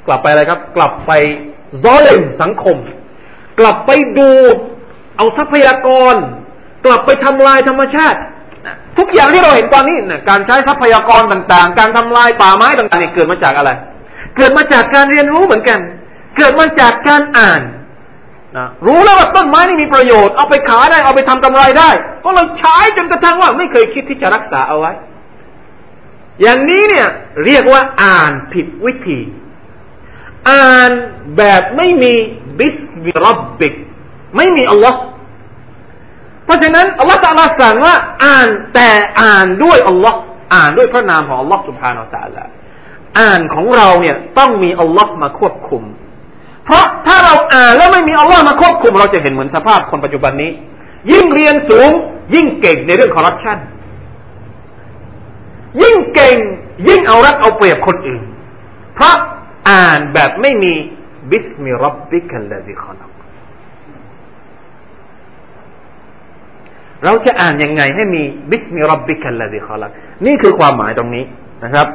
[0.07, 1.13] กลับไปอะไรครับ กลับไป
[1.83, 2.77] ซ้อเลมสังคม
[3.61, 4.31] กลับไปดู
[5.17, 6.15] เอาทรัพยากร
[6.85, 8.19] กลับไปทำลายธรรมชาติ
[8.99, 13.71] ทุกอย่างที่เราเห็นตอนนี้นะการใช้ทรัพยากรต่าง ๆ การทำลายป่าไม้ต่างๆนี่เกิดมาจากอะไร
[14.37, 15.81] เกิดมาจากการเรียนรู้เหมือนกัน
[16.37, 17.63] เกิดมาจากการอ่าน
[18.57, 21.91] นะรู้แล้วว่าต้นไม้นี่มีประโยชน์เอาไปขายได้เอาไปทำกำไรได้
[22.25, 24.93] ก็เลยใช้จนกระทั่งว่าไม่เคยคิดที่จะรักษาเอาไว้
[26.43, 27.09] อย่างนี้เนี่ย
[27.45, 29.21] เรียกว่าอ่านผิดวิธี
[30.51, 30.91] อ่าน
[31.37, 32.13] แบบไม่มี
[32.59, 33.75] บิสมิรับบิก
[34.37, 35.01] ไม่มีอัลลอฮ์
[36.45, 37.95] เพราะฉะนั้นอัลลอฮ์ตะลาสั่งว่า
[38.25, 38.91] อ่านแต่
[39.23, 40.19] อ่านด้วยอัลลอฮ์
[40.55, 42.51] อ่านด้วยพระนามของอัลลอฮ์สุบฮานาอัลลอฮ์
[43.19, 45.83] อ่านของเราเนี่ยต้องมีอัลลอฮ์มาควบคุม
[46.65, 50.51] เพราะถ้าเราอ่านแล้วไม่มีอัลลอฮ์มาควบคุม เราจะเห็นเหมือนสภาพคนปัจจุบันนี้
[51.13, 51.91] ยิ่งเรียนสูง
[52.35, 53.59] ยิ่งเก่งในเรื่องคอร์รัปชัน
[55.83, 56.37] ยิ่งเก่ง
[56.89, 58.23] ยิ่งเอารัดเอาเปรียบคนอื่น
[58.95, 59.17] เพราะ
[59.71, 60.73] อ่านแบบไม่มี
[61.31, 63.11] باسم ربك الذي خلق
[67.05, 69.91] เราจะอ่านยังไงให้มีباسم ربك الذي خلق
[70.27, 71.25] นี่คือความหมายตรงนี้
[71.65, 71.87] นะครับ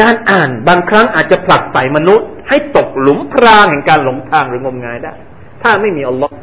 [0.00, 5.14] การอ่านบางครั้งอาจจะผลักไสมนุษย์ ให้ตกหลุมพรางแห่งการหลงทางหรืองมงายได้
[5.62, 6.34] ถ้าไม่มีอัลลอฮ์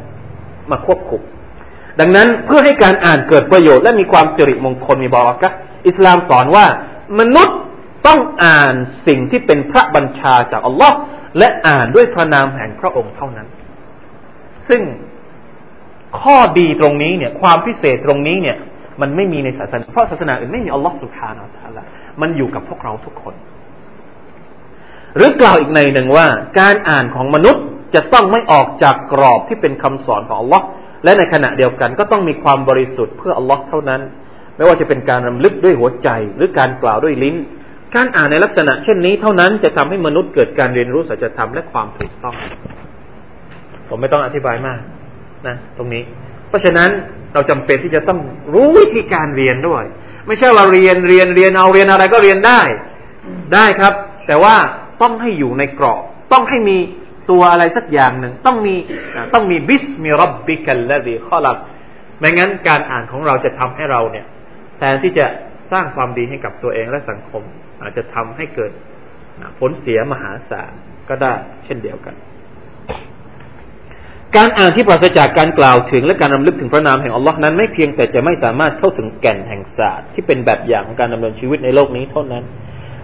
[0.70, 1.22] มาควบคุม
[2.00, 5.50] ดังนั้นเพื่อให้การอ่านเกิดประโยชน์และมีความสิริมงคลมีบารักะ
[5.88, 6.66] อิสลามสอนว่า
[7.20, 7.58] มนุษย์
[8.06, 8.74] ต้องอ่าน
[9.06, 10.96] สิ่งที่เป็นพระบัญชาจากอัลลอฮ์
[11.38, 13.48] และอ่านด้วยพระนามแห่งพระองค์เท่านั้น
[14.68, 14.82] ซึ่ง
[16.20, 18.56] ข้อดีตรงนี้เนี่ย ความพิเศษตรงนี้เนี่ย
[19.00, 21.86] มันไม่มีในศาสนา เพราะศาสนาอื่นไม่มีอัลลอฮ์สุบฮานาอัลลอฮ์
[22.20, 23.34] มันอยู่กับพวกเราทุกคน
[25.16, 26.26] หรือกล่าวอีกในหนึ่งว่า
[26.60, 30.64] การอ่านของมนุษย์จะต้องไม่ออกจากกรอบที่เป็นคำสอนของอัลลอฮ์
[31.04, 34.00] และในขณะเดียวกันก็ต้องมีความบริสุทธิ์เพื่ออัลลอฮ์เท่านั้น
[34.56, 37.36] ไม่ว่าจะเป็นการรำลึกด้วยหัวใจ หรือการกล่าวด้วยลิ้น
[37.94, 42.36] การอ่านในลักษณะ เช่นนี้เท่านั้นจะทำให้มนุษย์เกิดการเรียนรู้สัจธรรมและความถูกต้อง
[43.88, 44.80] ผมไม่ต้องอธิบายมาก
[45.46, 46.02] นะ ตรงนี้
[46.54, 46.90] ราะฉะนั้น
[47.34, 48.18] เราจำเป็นที่จะต้อง
[48.52, 49.84] รู้วิธีการเรียนด้วย
[50.26, 52.60] ไม่ใช่เราเรียนเรียนเรียนเอาเรียนอะไรก็เรียนได้
[53.54, 53.94] ได้ครับ
[54.26, 54.56] แต่ว่า
[55.02, 56.78] ต้องให้อยู่ในกรอบ ต้องให้มี
[57.30, 58.74] ตัวอะไรสักอย่างหนึ่งต้องมี
[59.34, 61.58] ต้องมีบิสมิรับบิกัลละดีข้อหลัก
[62.18, 64.26] ไม่งั้นการอ่านของเราจะทำให้เราเนี่ย
[64.78, 65.26] แทนที่จะ
[65.72, 67.42] สร้างความดีให้กับตัวเองและสังคม
[67.82, 68.72] อาจจะทำให้เกิด
[69.58, 70.72] ผลเสียมหาศาล
[71.08, 71.32] ก็ได้
[71.64, 72.14] เช่นเดียวกัน
[74.36, 82.44] การอ่านที่ปราศจากการกล่าวถึงและการรำลึกถึงพระนามแห่งอัลลอฮ์นั้นไม่เพียงแต่จะไม่สามารถเข้าถึงแก่นแห่งศาสตร์ที่เป็นแบบอย่างของการดำเนินชีวิตในโลกนี้เท่านั้น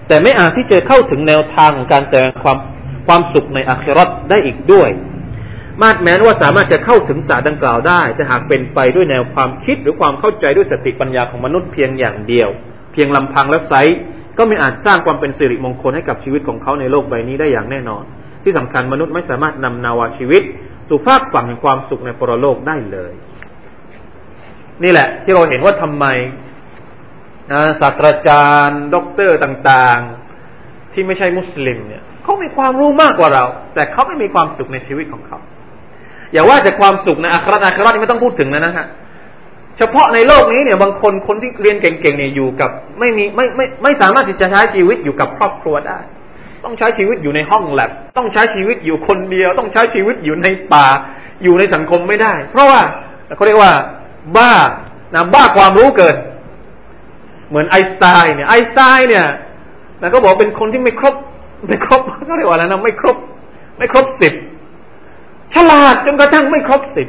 [0.09, 2.59] แต่ไม่อาจที่จะเข้าถึงแนวทางของการแสดงความ
[3.07, 4.91] ความสุขในอาคราตได้อีกด้วย
[5.83, 12.49] มาดแม้นว่าสามารถจะเข้าถึงศาสตร์ดังกล่าวได้ แต่หากเป็นไปด้วยแนวความคิดหรือความเข้าใจด้วยสติปัญญาของมนุษย์เพียงอย่างเดียว
[12.93, 13.75] เพียงลำพังและไซ
[14.39, 18.05] ก็ไม่อาจสร้างความเป็นสิริมงคลให้กับชีวิตของเขาในโลกใบนี้ได้อย่างแน่นอน
[18.43, 20.43] ที่สำคัญมนุษย์ไม่สามารถนำนาวาชีวิต
[20.91, 23.13] สู่ภาคฝั่งแห่งความสุขในปรโลกได้เลย
[24.83, 26.07] นี่แหละ ที่เราเห็นว่าทำไม
[27.81, 35.39] ศาสตราจารย์ ด็อกเตอร์ต่างๆ ที่ไม่ใช่มุสลิมเนี่ยเขามีความรู้มากกว่าเรา แต่เขาไม่มีความสุขในชีวิตของเขา
[36.33, 38.87] อย่าว่าแต่ความสุขในอัคราอัครานี่ไม่ต้องพูดถึงนะนะฮะ
[39.79, 45.99] เฉพาะในโลกนี้เนี่ยบางคนคนที่เรียนเก่งๆเนี่ยอยู่กับ ไม่มีไม่ไม่ไม่สามารถที่จะใช้ชีวิตอยู่กับครอบครัวได้
[46.65, 50.87] ต้องใช้ชีวิตอยู่ในห้องแล็บต้องใช้ชีวิตอยู่คนเดียว ต้องใช้ชีวิตอยู่ในป่า
[51.43, 52.81] อยู่ในสังคมไม่ได้ เพราะว่า
[53.37, 53.73] เขาเรียกว่า
[54.37, 54.53] บ้า
[55.15, 56.17] นะบ้าความรู้เกิน
[57.49, 59.27] เหมือนไอสไตน์เนี่ยไอสไตน์เนี่ย
[60.01, 61.15] นะก็บอกเป็นคนที่ไม่ครบ
[61.69, 63.17] ไม่ครบเขาเรียกว่าอะไรนะไม่ครบ
[63.79, 64.35] ไม่ครบสิบ
[65.55, 67.09] ฉลาดจนกระทั่งไม่ครบสิบ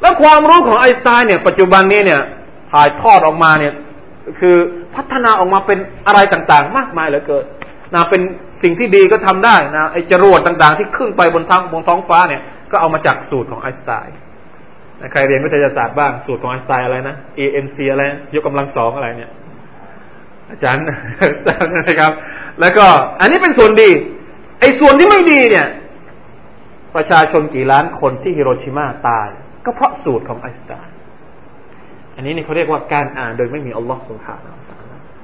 [0.00, 2.20] แล้วความรู้ของไอสไตน์เนี่ย ปัจจุบันนี้เนี่ย
[2.72, 3.74] ถ่ายทอดออกมาเนี่ย
[4.40, 4.56] คือ
[4.94, 7.44] พัฒนาออกมาเป็นอะไรต่าง ๆ มากมายเหลือเกิน
[7.94, 8.22] นะเป็น
[8.62, 14.16] สิ่งที่ดีก็ทำได้นะไอจรวดต่างๆ ที่ขึ้นไปบนท้องบนท้องฟ้าเนี่ย ก็เอามาจากสูตรของไอน์สไตน์
[15.12, 18.02] ใครเรียนวิทยาศาสตร์บ้างสูตรของไอน์สไตน์อะไรนะ ANC อะไร
[18.34, 19.30] ยกกำลังสองอะไรเนี่ย
[20.50, 20.84] อาจารย์
[21.88, 22.12] นะครับ
[22.60, 22.86] แล้วก็
[23.20, 23.90] อันนี้เป็นส่วนดี
[24.60, 25.66] ไอ้ส่วนที่ไม่ดีเนี่ย
[26.96, 29.28] ประชาชนกี่ล้านคนที่ฮิโรชิมาตาย
[29.64, 30.94] ก็เพราะสูตรของไอน์สไตน์
[32.16, 34.52] อันนี้นี่เขาเรียกว่าการอ่านโดยไม่มีอัลลอฮ์สุบฮานะ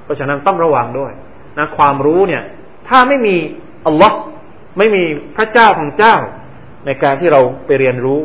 [0.03, 1.11] เพราะฉะนั้นต้องระวังด้วย
[1.57, 2.43] นะความรู้เนี่ย
[2.87, 3.35] ถ้าไม่มี
[3.87, 4.17] อัลลอฮ์
[4.77, 5.03] ไม่มี
[5.35, 6.15] พระเจ้าของเจ้า
[6.85, 8.21] ในการที่เราไปเรียนรู้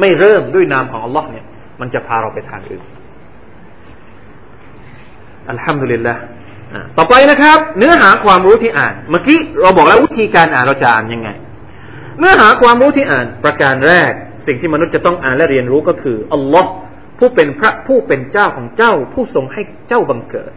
[0.00, 1.44] ไม่เริ่มด้วยนามของอัลลอฮ์เนี่ย
[1.80, 2.82] มันจะพาเราไปทางอื่น
[5.50, 6.14] อัลฮัมดุลิลละ
[6.96, 11.28] ต่อไปนะครับ เนื้อหาความรู้ที่อ่าน เมื่อกี้เราบอกแล้ววิธีการอ่านเราจะอ่านยังไง
[12.18, 14.12] เนื้อหาความรู้ที่อ่านประการแรก
[14.46, 16.70] สิ่งที่มนุษย์จะต้องอ่านและเรียนรู้ก็คืออัลลอฮ์
[17.18, 20.52] ผู้เป็นพระผู้เป็นเจ้าของเจ้า ผู้ทรงให้เจ้าบังเกิด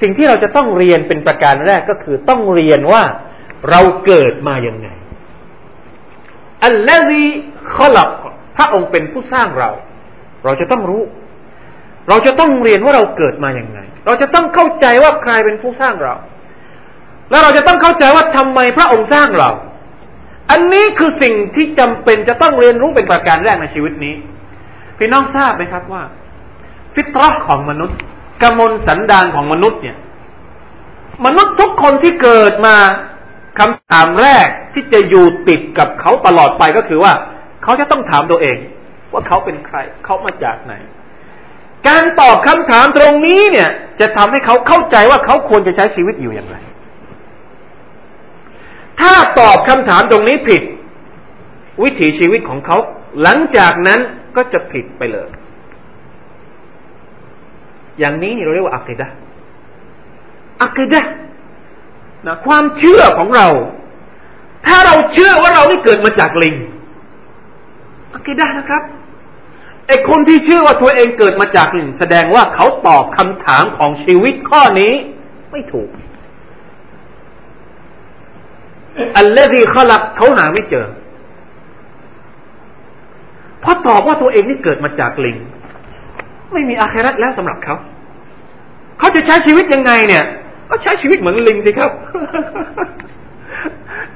[0.00, 3.02] สิ่งที่เราจะต้องเรียนเป็นประการแรกก็คือต้องเรียนว่า
[3.70, 4.88] เราเกิดมาอย่างไง
[6.64, 7.22] อัลลอฮี
[7.74, 8.10] ขลัก
[8.56, 9.70] พระองค์เป็นผู้สร้างเรา
[10.44, 11.02] เราจะต้องรู้
[12.08, 16.14] เราจะต้องเรียนว่าเราเกิดมาอย่างไง เราจะต้องเข้าใจว่าใครเป็นผู้สร้างเรา
[17.30, 19.50] แล้วเราจะต้องเข้าใจว่าทำไมพระองค์สร้างเรา
[20.50, 24.14] อันนี้คือสิ่งที่จำเป็นจะต้องเรียนรู้เป็นประการแรกในชีวิตนี้
[24.98, 26.02] พี่น้องทราบไหมครับว่า
[26.94, 27.98] ฟิตรห์ของมนุษย์
[28.42, 29.96] กมลสันดานของมนุษย์เนี่ย
[31.24, 32.76] มนุษย์ทุกคนที่เกิดมา
[33.58, 37.12] คำถามแรกที่จะอยู่ติดกับเขาตลอดไปก็คือว่า
[37.62, 38.56] เขาจะต้องถามตัวเอง
[39.12, 40.74] ว่าเขาเป็นใคร เขามาจากไหน
[41.88, 43.70] การตอบคำถามตรงนี้เนี่ย
[44.00, 46.56] จะทำให้เขาเข้าใจว่าเขาควรจะใช้ชีวิตอยู่อย่างไร
[49.00, 50.62] ถ้าตอบคำถามตรงนี้ผิด
[51.82, 52.76] วิถีชีวิตของเขา
[53.22, 54.00] หลังจากนั้น
[54.36, 55.28] ก็จะผิดไปเลย
[57.98, 59.06] อย่างนี้เราเรียกว่าอัคดะ
[60.62, 61.02] อัคดะ
[62.26, 63.48] นะความเชื่อของเรา
[64.66, 66.54] ถ้าเราเชื่อว่าเราไม่เกิดมาจากลิง
[68.14, 68.82] อัคดะนะครับ
[69.88, 74.92] ไอคนที่เชื่อว่าตัวเองเกิดมาจากลิงแสดงว่าเขาตอบคำถามของชีวิตข้อนี้
[75.52, 75.88] ไม่ถูก
[79.16, 80.86] อัลลอฮีขลักเขาหาไม่เจอ
[83.60, 85.36] เพราะตอบว่าตัวเองนี่เกิดมาจากลิง
[86.52, 87.76] ไม่มีอาคราตแล้วสำหรับเขา
[88.98, 90.24] เขาจะใช้ชีวิตยังไงเนี่ย
[90.70, 91.90] ก็ใช้ชีวิตเหมือนลิงสิครับ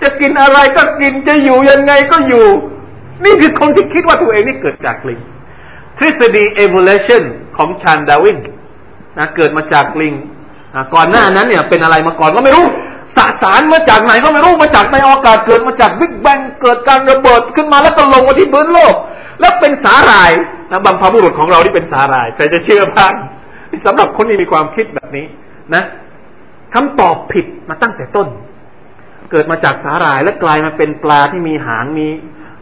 [0.02, 2.46] จะกินอะไรก็กินจะอยู่ยังไงก็อยู่
[3.24, 5.20] นี่คือคนที่คิดว่าตัวเองนี่เกิดจากลิง
[5.98, 7.22] ทฤษฎี evolution
[7.56, 8.38] ของชานดาวิน
[9.18, 10.14] นะเกิดมาจากลิง
[10.74, 12.66] นะก่อนหน้านั้นเนี่ย เป็นอะไรมาก่อนก็ไม่รู้
[13.16, 18.94] สสารมาจากไหนก็ไม่รู้มาจากในอากาศเกิดมาจากบิ๊กแบงเกิดการระเบิดขึ้นมาแล้วก็ลงมาที่พื้นโลก
[19.40, 20.32] แล้วเป็นสาหร่าย
[20.70, 23.14] นะบัมพบุรุษของเราที่เป็นสาหร่ายใครจะเชื่อบ้าง
[23.86, 25.26] สำหรับคนที่มีความคิดแบบนี้
[25.74, 25.82] นะ
[26.74, 28.28] คำตอบผิดมาตั้งแต่ต้น
[29.30, 32.08] เกิดมาจากสาหร่ายแล้วกลายมาเป็นปลาที่มีหางมี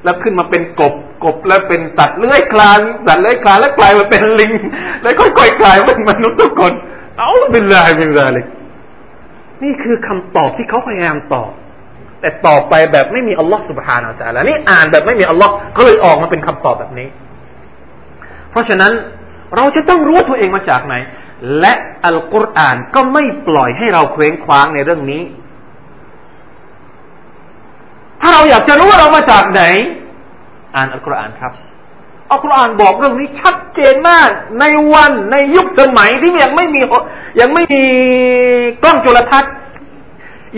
[0.04, 0.94] แล้วขึ้นมาเป็นกบ
[1.24, 4.52] กบแล้วเป็นสัตว์เลื้อยคลานสัตว์เลื้อยคลานแล้วกลายมาเป็นลิง
[5.02, 6.72] แล้วค่อยๆกลายเป็นมนุษย์ทุกคน
[7.18, 8.38] เอาเป็นลายเป็นอะไร
[9.62, 11.50] นี่คือคำตอบที่เขาพยายามตอบ
[12.20, 17.08] แต่ตอบไปแบบไม่มีอัลลอฮ์สุบฮานาอัลลอฮ์นี่อ่านแบบไม่มีอัลลอฮ์ก็เลยออกมาเป็นคำตอบแบบนี้
[18.50, 18.92] เพราะฉะนั้น
[19.56, 20.94] เราจะต้องรู้ตัวเองมาจากไหน
[21.60, 21.72] และ
[22.04, 25.22] อัลกุรอานก็ไม่ปล่อยให้เราเคว้งคว้างในเรื่องนี้
[28.20, 29.62] ถ้าเราอยากจะรู้ว่าเรามาจากไหน
[30.76, 31.52] อ่านอัลกุรอานครับ
[32.30, 34.28] อัลกุรอานบอกเรื่องนี้ชัดเจนมาก
[34.60, 36.80] ในวันในยุคสมัยที่ยังไม่มี
[37.40, 37.84] ยังไม่มี
[38.82, 39.54] กล้องจุลทรรศน์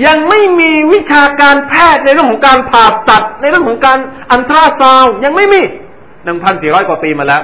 [0.07, 3.99] ยังไม่มีวิชาการแพทย์ในเรื่องของการผ่าตัด ในเรื่องของการ
[4.33, 5.61] อันตราซาวยังไม่มี
[6.25, 7.43] หนึ่งพันสี่ร้อยกว่าปีมาแล้ว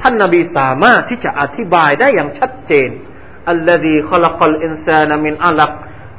[0.00, 2.90] ท่านนาบีสามารถที่จะอธิบายได้อย่างชัดเจน
[3.48, 5.70] อัลลอฮีคอลักอลอินซานามินอัลัก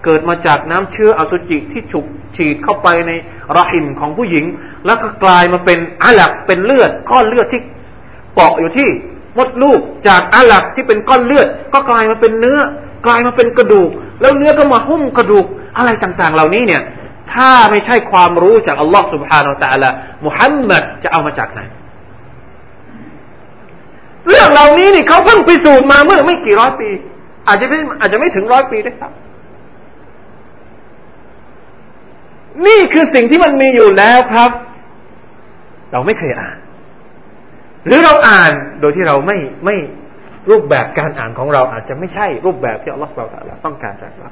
[0.05, 2.05] เกิดมาจากน้ำเชื้ออสุจิที่ฉุก
[2.35, 3.11] ฉีดเข้าไปใน
[3.57, 4.45] รหิมของผู้หญิง
[4.85, 7.61] แล้วก็กลายมาเป็นอัลักเป็นเลือดก้อนเลือดที่
[8.33, 8.89] เปาะอยู่ที่
[9.37, 12.59] มดลูกจากอัลักที่เป็นก้อนเลือด ก็กลายมาเป็นเนื้อ
[13.05, 13.89] กลายมาเป็นกระดูก
[14.21, 15.45] แล้วเนื้อก็มาหุ้มกระดูก
[15.77, 16.81] อะไรต่างๆ เหล่านี้เนี่ย
[17.33, 19.89] ถ้าไม่ใช่ความรู้จากอัลลอฮฺ سبحانه และ تعالى
[20.25, 21.61] มุฮัมมัดจะเอามาจากไหน
[24.29, 26.89] เรื่องเหล่านี้นี่เขาเพิ่งพิสูจน์มาเมื่อไม่กี่ร้อยปี
[27.47, 29.11] อาจจะไม่อาจจะไม่ถึงร้อยปีได้ครับ
[32.65, 34.51] นี่คือสิ่งที่มันมีอยู่แล้วครับ
[35.91, 36.57] เราไม่เคยอ่าน
[37.85, 38.51] หรือเราอ่าน
[38.81, 39.75] โดยที่เราไม่ไม่
[40.49, 44.31] รูปแบบการอ่านของเราอาจจะไม่ใช่รูปแบบที่อัลลอฮฺเราต้องการจากเรา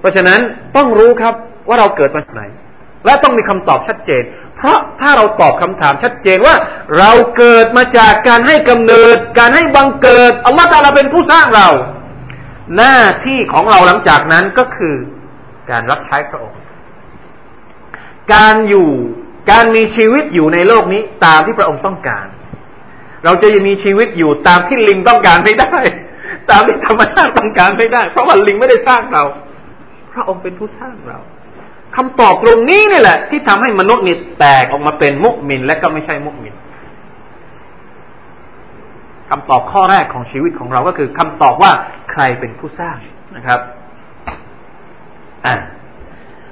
[0.00, 0.40] เพราะฉะนั้น
[0.76, 1.34] ต้องรู้ครับ
[1.68, 2.42] ว่าเราเกิดมาจากไหน
[3.04, 4.22] และต้องมีคำตอบชัดเจน
[4.56, 6.54] เพราะถ้าเราตอบคำถามชัดเจนว่า
[6.98, 11.68] เราเกิดมาจากการให้กำเนิด การให้บังเกิดอัลลอฮฺตาลาเป็นผู้สร้างเรา
[12.76, 14.94] หน้าที่ของเราหลังจากนั้นก็คือ
[15.70, 16.58] การรับใช้พระองค์
[18.34, 18.90] การอยู่
[19.50, 22.26] การมีชีวิตอยู่ในโลกนี้ตามที่พระองค์ต้องการ
[23.24, 25.76] เราจะมีชีวิตอยู่ตามที่ลิงต้องการไม่ได้
[26.50, 29.24] ตามที่ธรรมชาติต้องการไม่ได้ เพราะว่าลิงไม่ได้สร้างเรา
[30.12, 31.18] พระองค์เป็นผู้สร้างเรา
[31.96, 36.54] คำตอบตรงนี้นี่แหละ ที่ทำให้มนุษย์นี่แตกออกมาเป็นมุกมิน และก็ไม่ใช่มุกมิน
[39.30, 41.72] คำตอบข้อแรกของชีวิตของเราก็คือคำตอบว่า
[42.12, 42.98] ใครเป็นผู้สร้าง
[43.36, 43.60] นะครับ
[45.46, 45.54] อ่า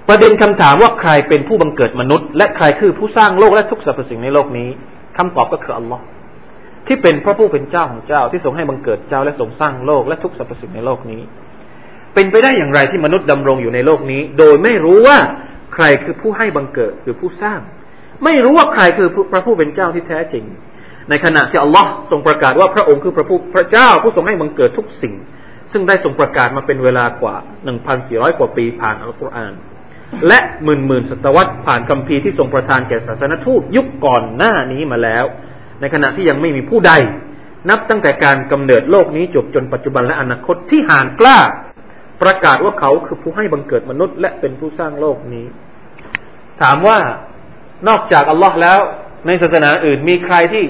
[0.09, 4.68] ประเด็นคำถามว่าใครเป็นผู้บังเกิดมนุษย์ และใครคือผู้สร้างโลกและทุกสรรพสิ่งในโลกนี้
[5.16, 6.05] คำตอบก็คืออัลลอฮ์
[6.87, 11.20] ที่เป็นพระผู้เป็นเจ้าของเจ้าที่ทรงให้บังเกิดเจ้าและทรงสร้างโลกและทุกสรรพสิ่งในโลกนี้
[12.14, 15.18] เป็นไปได้อย่างไรที่มนุษย์ดำรงอยู่ในโลกนี้ โดยไม่รู้ว่า
[15.74, 17.60] ใครคือผู้ให้บังเกิดหรือผู้สร้าง
[18.24, 20.44] ไม่รู้ว่าใครคือพระผู้เป็นเจ้าที่แท้จริง
[21.10, 25.14] ในขณะที่อัลลอฮ์ทรงประกาศว่าพระองค์คือพระผู้พระเจ้าผู้ทรงให้บังเกิดทุกสิ่ง
[25.72, 27.36] ซึ่งได้ทรงประกาศมาเป็นเวลากว่า
[27.86, 29.52] 1,400กว่าปีผ่านอัลกุรอาน
[30.28, 35.24] และหมื่นหมื่นศตวรรษผ่านคัมภีร์ที่ทรงประทานแก่ศาสนทูตยุคก่อนหน้านี้มาแล้ว
[35.80, 36.92] ในขณะที่ยังไม่มีผู้ใด
[37.70, 41.38] นับตั้งแต่การกำเนิดโลกนี้จบจนปัจจุบันและอนาคตที่ห่างกล้า
[42.22, 45.46] ประกาศว่าเขาคือผู้ให้บังเกิดมนุษย์ และเป็นผู้สร้างโลกนี้
[46.62, 46.98] ถามว่า
[47.88, 48.78] นอกจากอัลลอฮ์แล้ว
[49.26, 50.64] ในศาสนาอื่นมีใครที่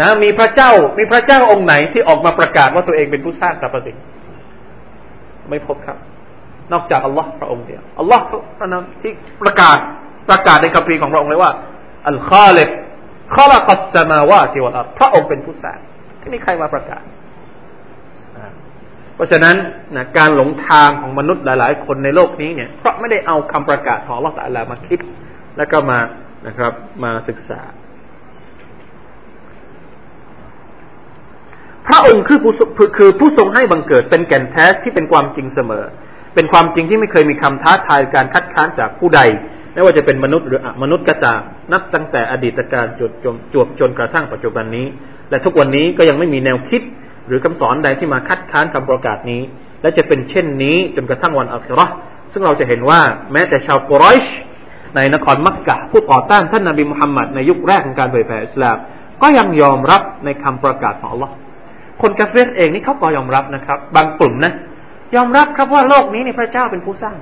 [0.00, 3.96] นะมีพระเจ้ามีพระเจ้าองค์ไหนที่ออกมาประกาศว่าตัวเองเป็นผู้สร้างสรรพสิ่ง
[5.50, 5.98] ไม่พบครับ
[6.72, 8.22] นอกจากอัลลอฮ์พระองค์เดียวอัลลอฮ์
[8.58, 9.12] พระนามที่
[9.42, 9.78] ประกาศ
[10.30, 11.50] ประกาศในคัมภีร์ของพระองค์เลยว่า
[12.08, 12.68] อัลคาเลก
[13.34, 15.78] ข้าละกัสมาวาติวัลอัพระองค์เป็นผู้สร้าง
[16.18, 17.02] ไม่มีใครมาประกาศ
[19.14, 19.56] เพราะฉะนั้น
[19.96, 24.98] นะการหลงทางของมนุษย์หลาย ๆ คนในโลกนี้เนี่ย เพราะไม่ได้เอาคำประกาศของลอตลามาคิด
[25.56, 25.98] แล้วก็มา
[26.46, 26.72] นะครับ
[27.04, 27.60] มาศึกษา
[31.86, 32.52] พระองค์คือผู้
[32.96, 35.84] คือผู้ทรงให้บังเกิดเป็นแก่นแท้ที่เป็นความจริงเสมอ
[36.34, 39.20] เป็นความจริงที่ไม่เคยมีคำท้าทายการคัดค้านจากผู้ใด
[39.74, 41.40] ไม่ว่าจะเป็นมนุษย์หรืออมนุษย์ก็ตาม
[41.72, 43.12] นับตั้งแต่อดีตการจวบ
[43.52, 44.86] จวบจนกระทั่งปัจจุบันนี้
[45.30, 46.82] และทุกวันนี้ก็ยังไม่มีแนวคิด
[47.26, 49.42] หรือคำสอนใดที่มาคัดค้านคำประกาศนี้
[49.82, 51.86] และจะเป็นเช่นนี้จนกระทั่งวันอัครา
[52.32, 53.00] ซึ่งเราจะเห็นว่า
[53.32, 54.24] แม้แต่ชาวกุรอช
[54.96, 58.76] ในนครมักกะผู้ต่อต้านท่านนาบีมุฮัมมัดในยุคแรกของการเผยแผ่อิสลาม
[59.22, 61.30] ก็ยังยอมรับในคำประกาศของ Allah
[62.02, 64.52] คนกาเฟรเองนี่เขาก็ยอมรับนะครับ บางกลุ่มนะ
[65.16, 67.16] ยอมรับครับว่าโลกนี้ในพระเจ้าเป็นผู้สร้าง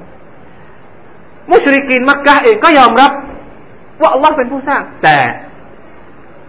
[1.51, 3.11] มุชริกินมักกะเองก็ยอมรับ
[4.01, 5.19] ว่าอัลลอฮ์เป็นผู้สร้าง แต่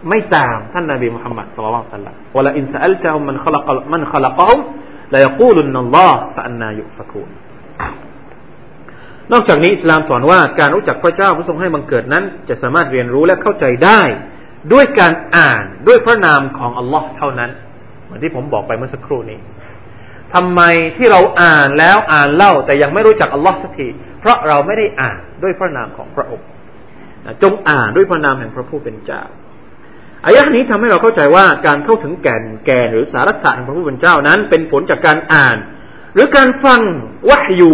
[0.08, 4.58] ไม่ตามท่านนบีมุฮัมมัดสุลลัลสัลลัมวลาอินซาอัลตะฮุมันขลักมันขลักฮุม
[5.14, 7.28] ลายกูลุนนัลลอฮ์ฟะอันนายุฟะคูน
[9.32, 14.00] นอกจากนี้อิสลามสอนว่าการรู้จักพระเจ้าผู้ทรงให้บังเกิดนั้น จะสามารถเรียนรู้และเข้าใจได้
[14.72, 17.50] ด้วยการอ่านด้วยพระนามของอัลลอฮ์เท่านั้น
[18.04, 19.38] เหมือนที่ผมบอกไปเมื่อสักครู่นี้
[20.34, 20.60] ทำไม
[20.96, 23.88] ที่เราอ่านแล้วอ่านเล่า แต่ยังไม่รู้จักอัลลอฮ์สักที
[24.20, 26.46] เพราะเราไม่ได้อ่านด้วยพระนามของพระองค์
[27.42, 29.22] จงอ่านด้วยพระนามแห่งพระผู้เป็นเจ้า
[30.26, 35.56] อายะนี้ทำให้เราเข้าใจว่าการเข้าถึงแก่นแก่นหรือสาระแห่งพระผู้เป็นเจ้านั้น เป็นผลจากการอ่าน
[36.14, 36.80] หรือการฟัง
[37.28, 37.72] วะยู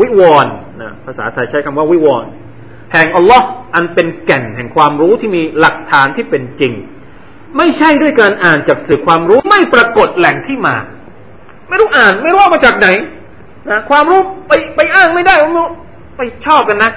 [0.00, 2.30] วิวรณ์นะภาษาไทยใช้คำว่าวิวรณ์
[2.92, 6.72] แห่งอัลลอฮ์อันเป็นแก่นแห่งความรู้ที่มีหลักฐานที่เป็นจริง
[7.56, 10.76] ไม่ใช่ด้วยการอ่านจากสื่อความรู้ไม่ปรากฏแหล่งที่มา
[11.68, 12.88] ไม่รู้อ่านไม่รู้มาจากไหน
[13.68, 15.34] นะความรู้ไปไปอ้างไม่ได้
[16.16, 16.90] ไปชอบกันนะ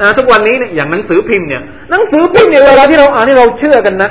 [0.00, 4.10] นะทุกวันนี้เนี่ยอย่างหนังสือพิมพ์เนี่ยหนังสือพิมพ์เนี่ยเวลาที่เราอ่านนี่เราเชื่อกันนะ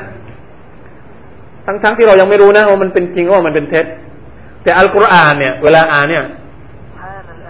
[1.66, 3.86] ทั้งๆทที่เรายังไม่รู้นะว่ามันเป็นจริงว่ามันเป็นเท็จ
[4.64, 6.24] แต่อัลกุรอานเนี่ย เวลาอ่านเนี่ย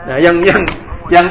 [0.09, 0.61] นะยังยัง
[1.15, 1.25] ยัง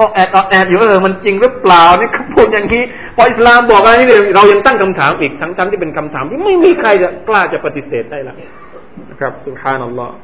[0.00, 2.82] ออแอดออแอดอยู่เออมันจริงหรือเปล่านี่เขาพูดอย่างนี้
[3.16, 8.34] พออิสลามบอกอะไรนี่เรายังตั้งคำถามอีกทั้งทั้งที่เป็นคำถามที่ไม่มีใครจะกล้าจะปฏิเสธได้ละ
[9.10, 10.14] นะครับสุภานัลลอฮ์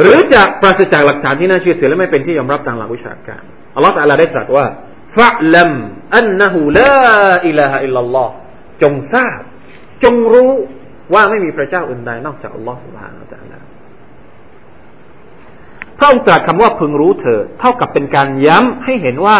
[0.00, 3.42] หรือจะปราศจากหลักฐานที่น่าเชื่อถือและไม่เป็นที่ยอมรับทางหลักวิชาการ
[3.74, 4.66] อัลลอฮฺตะลาได้ตรัสว่า
[5.16, 5.70] ฟะลัม
[6.16, 8.28] อันนะฮูลาอิลาฮะอิลลัลลอฮ
[8.82, 9.40] จงทราบ
[10.04, 10.52] จงรู้
[11.14, 13.58] ว่าไม่มีพระเจ้าอื่นใดนอกจากอัลลอฮฺสุบฮานาตะลา
[15.98, 19.38] พระองค์ตรัสคำว่าพึงรู้เถิดเท่ากับเป็นการย้ำให้เห็นว่า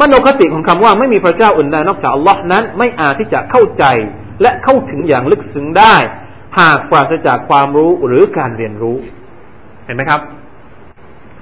[0.00, 3.84] มโนคติของคำว่าไม่มีพระเจ้าอื่นใดนอกจากอัลลอฮ์นั้น ไม่อาจที่จะเข้าใจ
[4.42, 5.96] และเข้าถึงอย่างลึกซึ้งได้
[6.58, 8.96] หากปราศจากความรู้หรือการเรียนรู้
[9.84, 10.20] เห็นไหมครับ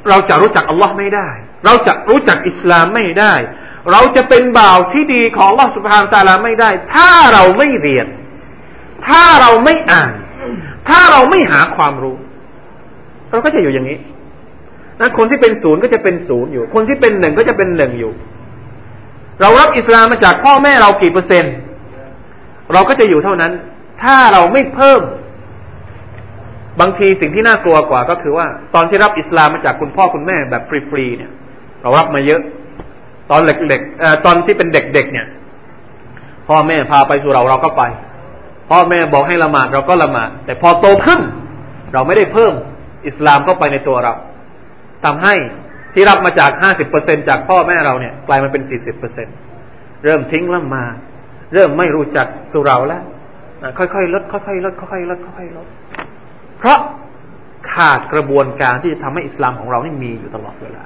[0.08, 1.28] เราจะรู้จักอัลลอฮ์ไม่ได้
[1.66, 3.34] เราจะรู้จักอิสลามไม่ได้
[3.92, 8.06] เราจะเป็นบ่าวที่ดีของลอสุภานตาลาไม่ได้ ถ้าเราไม่เรียน
[9.06, 10.12] ถ้าเราไม่อ่าน
[10.88, 12.16] ถ้าเราไม่หาความรู้
[13.30, 13.98] เราก็จะอยู่อย่างนี้
[15.00, 18.12] นะคนที่เป็นศูนย์ก็จะเป็นศูนย์อยู่ คนที่เป็นหนึ่งก็จะเป็นหนึ่งอยู่
[19.40, 21.54] เรารับอิสลามมาจากพ่อแม่เรากี่เปอร์เซ็นต์
[22.72, 23.52] เราก็จะอยู่เท่านั้น
[24.02, 25.02] ถ้าเราไม่เพิ่ม
[26.80, 31.30] บางทีสิ่งที่น่ากลัวกว่าก็คือว่า ตอนที่รับอิสลามมาจากคุณพ่อคุณแม่แบบฟรีๆเนี่ย
[31.86, 32.42] เรารับมาเยอะ
[33.30, 35.26] ตอนเด็กๆตอนที่เป็นเด็กๆเนี่ย
[36.48, 37.82] พ่อแม่พาไปสู่เราเราก็ไป
[38.70, 41.20] พ่อแม่บอกให้ละหมาดเราก็ละหมาดแต่พอโตขึ้น
[41.92, 42.52] เราไม่ได้เพิ่ม
[43.06, 44.14] อิสลามเข้าไปในตัวเรา
[45.04, 45.34] ทำให้
[45.94, 49.28] ที่รับมาจากห้าสิบเปอร์เซ็นจากพ่อแม่เราเนี่ยกลายมาเป็นสี่สิบเปอร์เซ็น
[50.04, 50.94] เริ่มทิ้งละหมาด
[51.54, 53.02] เริ่มไม่รู้จักสุราแล้ว
[53.78, 55.66] ค่อยๆลดค่อยๆลดค่อยๆลดค่อยๆลด
[56.58, 56.78] เพราะ
[57.72, 60.82] ขาดกระบวนการที่จะทำให้อิสลามของเรานี่มีอยู่ตลอดเวลา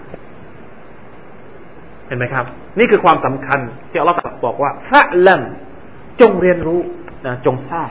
[2.10, 2.44] เห็นไหมครับ
[2.78, 3.58] นี่คือความสำคัญ
[3.90, 5.42] ที่อัลลอฮฺบอกว่าฟะลัม
[6.20, 6.80] จงเรียนรู้
[7.26, 7.90] นะจงทราบ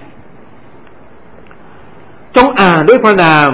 [2.36, 3.52] จงอ่านด้วยพระนาม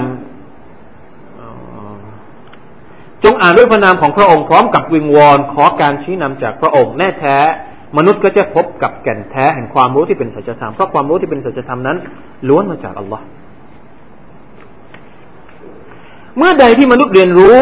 [3.24, 7.38] จงอ่านด้วยพระนามของพระองค์พร้อมกับวิงวอนขอการชี้นำจากพระองค์แน่แท้
[7.98, 11.98] มนุษย์ก็จะพบกับแก่นแท้แห่งความรู้ที่เป็นสัจธรรมเพราะความรู้ที่เป็นสัจธรรมนั้น
[12.48, 13.26] ล้วนมาจากอัลลอฮ์
[16.38, 17.58] เมื่อใดที่มนุษย์เรียนรู้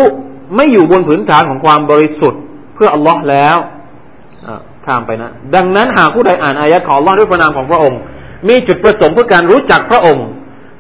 [0.56, 2.42] ไม่อยู่บนผืนฐานของความบริสุทธิ์
[2.76, 3.58] เพื่ออัลลอฮ์แล้ว
[4.86, 8.00] ข้ามไปนะ ดังนั้นหากผู้ใดอ่านอายะของอัลลอฮ์ด้วยพระนามของพระองค์
[8.50, 10.28] มีจุดประสงค์เพื่อการรู้จักพระองค์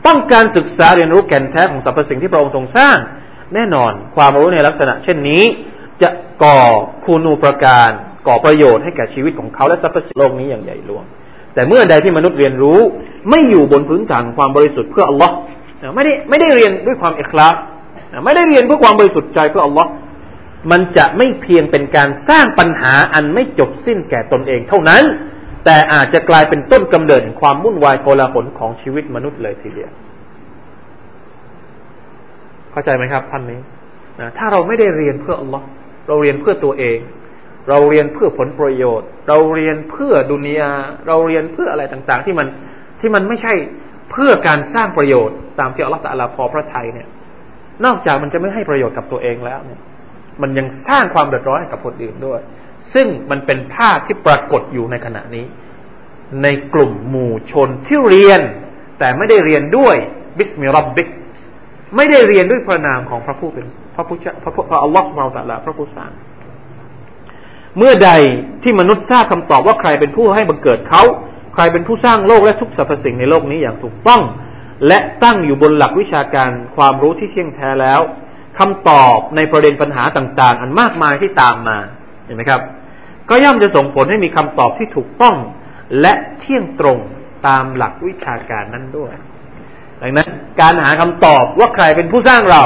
[0.07, 2.97] ต้องการศึกษาเรียนรู้แก่นแท้ของสรรพสิ่งที่พระองค์ทรงสร้าง
[3.53, 5.43] แน่นอนความรู้ในลักษณะ เช่นนี้
[6.01, 6.09] จะ
[6.43, 6.59] ก่อ
[7.05, 7.89] คุณูประการ
[8.27, 11.03] ก่อประโยชน์ให้แก่ชีวิตของเขาและสรรพสิ่งโลกนี้อย่างใหญ่หลวง
[11.53, 12.79] แต่เมื่อใดที่มนุษย์เรียนรู้
[13.29, 15.33] ไม่อยู่บนพื้นฐานความบริสุทธิ์เพื่ออัลลอฮ์
[15.95, 17.55] ไม่ได้ไม่ได้เรียนด้วยความเอกลาส
[18.25, 19.89] ไม่ได้เรียนเพื่อความบริสุทธิ์ใจเพื่ออัลลอฮ์
[20.71, 25.03] มันจะไม่เพียงเป็นการสร้างปัญหาอันไม่จบสิ้นแก่ตนเองเท่านั้น
[25.65, 29.91] แต่อาจจะกลายเป็นต้นกำเนิดความวุ่นวายโกลาหลของชีวิตมนุษย์เลยทีเดียว
[32.71, 33.59] เข้าใจไหมครับท่านนี้
[34.19, 35.65] นะถ้าเราไม่ได้เรียนเพื่ออัลลอฮ์
[36.07, 36.99] เราเรียนเพื่อตัวเอง
[37.69, 40.71] เราเรียนเพื่อผลประโยชน์ เราเรียนเพื่อดุนยา
[41.07, 42.47] เราเรียนเพื่ออะไรต่าง ๆ ที่มัน
[42.99, 43.53] ที่มันไม่ใช่
[44.11, 47.07] เพื่อการสร้างประโยชน์ตามที่อัลลอฮฺตะลาพอพระทัยเนี่ย
[47.85, 49.79] นอกจากมันจะไม่ให้ประโยชน์กับตัวเองแล้วเนี่ย
[50.41, 52.39] มันยังสร้างความเดือดร้อนให้กับคนอื่นด้วย
[52.93, 55.45] ซึ่งมันเป็นภาพที่ปรากฏอยู่ในขณะนี้
[56.43, 58.41] ในกลุ่มหมู่ชนที่เรียน
[58.99, 59.95] แต่ไม่ได้เรียนด้วย
[60.37, 61.07] บิสมิรับบิก
[61.95, 63.65] ไม่ได้เรียนด้วยพระนามของพระผู้เป็น
[63.95, 66.11] พระผู้พระพระอัลลอฮฺเราแต่ละพระผู้สร้าง
[67.77, 68.11] เมื่อใด
[68.63, 71.03] ที่มนุษย์ทราบคำตอบว่าใครเป็นผู้ให้บังเกิดเขา
[71.53, 74.21] ใครเป็นผู้สร้างโลกและทุกสรรพสิ่งในโลกนี้อย่างถูกต้อง
[74.87, 78.01] และตั้งอยู่บนหลักวิชาการความรู้ที่เที่ยงแท้แล้ว
[78.59, 81.77] คำตอบในประเด็นปัญหาต่างๆ อันมากมายที่ตามมา
[82.25, 82.61] เห็นไหมครับ
[83.29, 85.35] ก็ย่อมจะส่งผลให้มีคำตอบที่ถูกต้อง
[86.01, 86.97] และเที่ยงตรง
[87.47, 89.13] ตามหลักวิชาการนั้นด้วย
[90.01, 90.29] ดังนั้น
[90.61, 92.63] การหาคำตอบว่าใครเป็นผู้สร้างเรา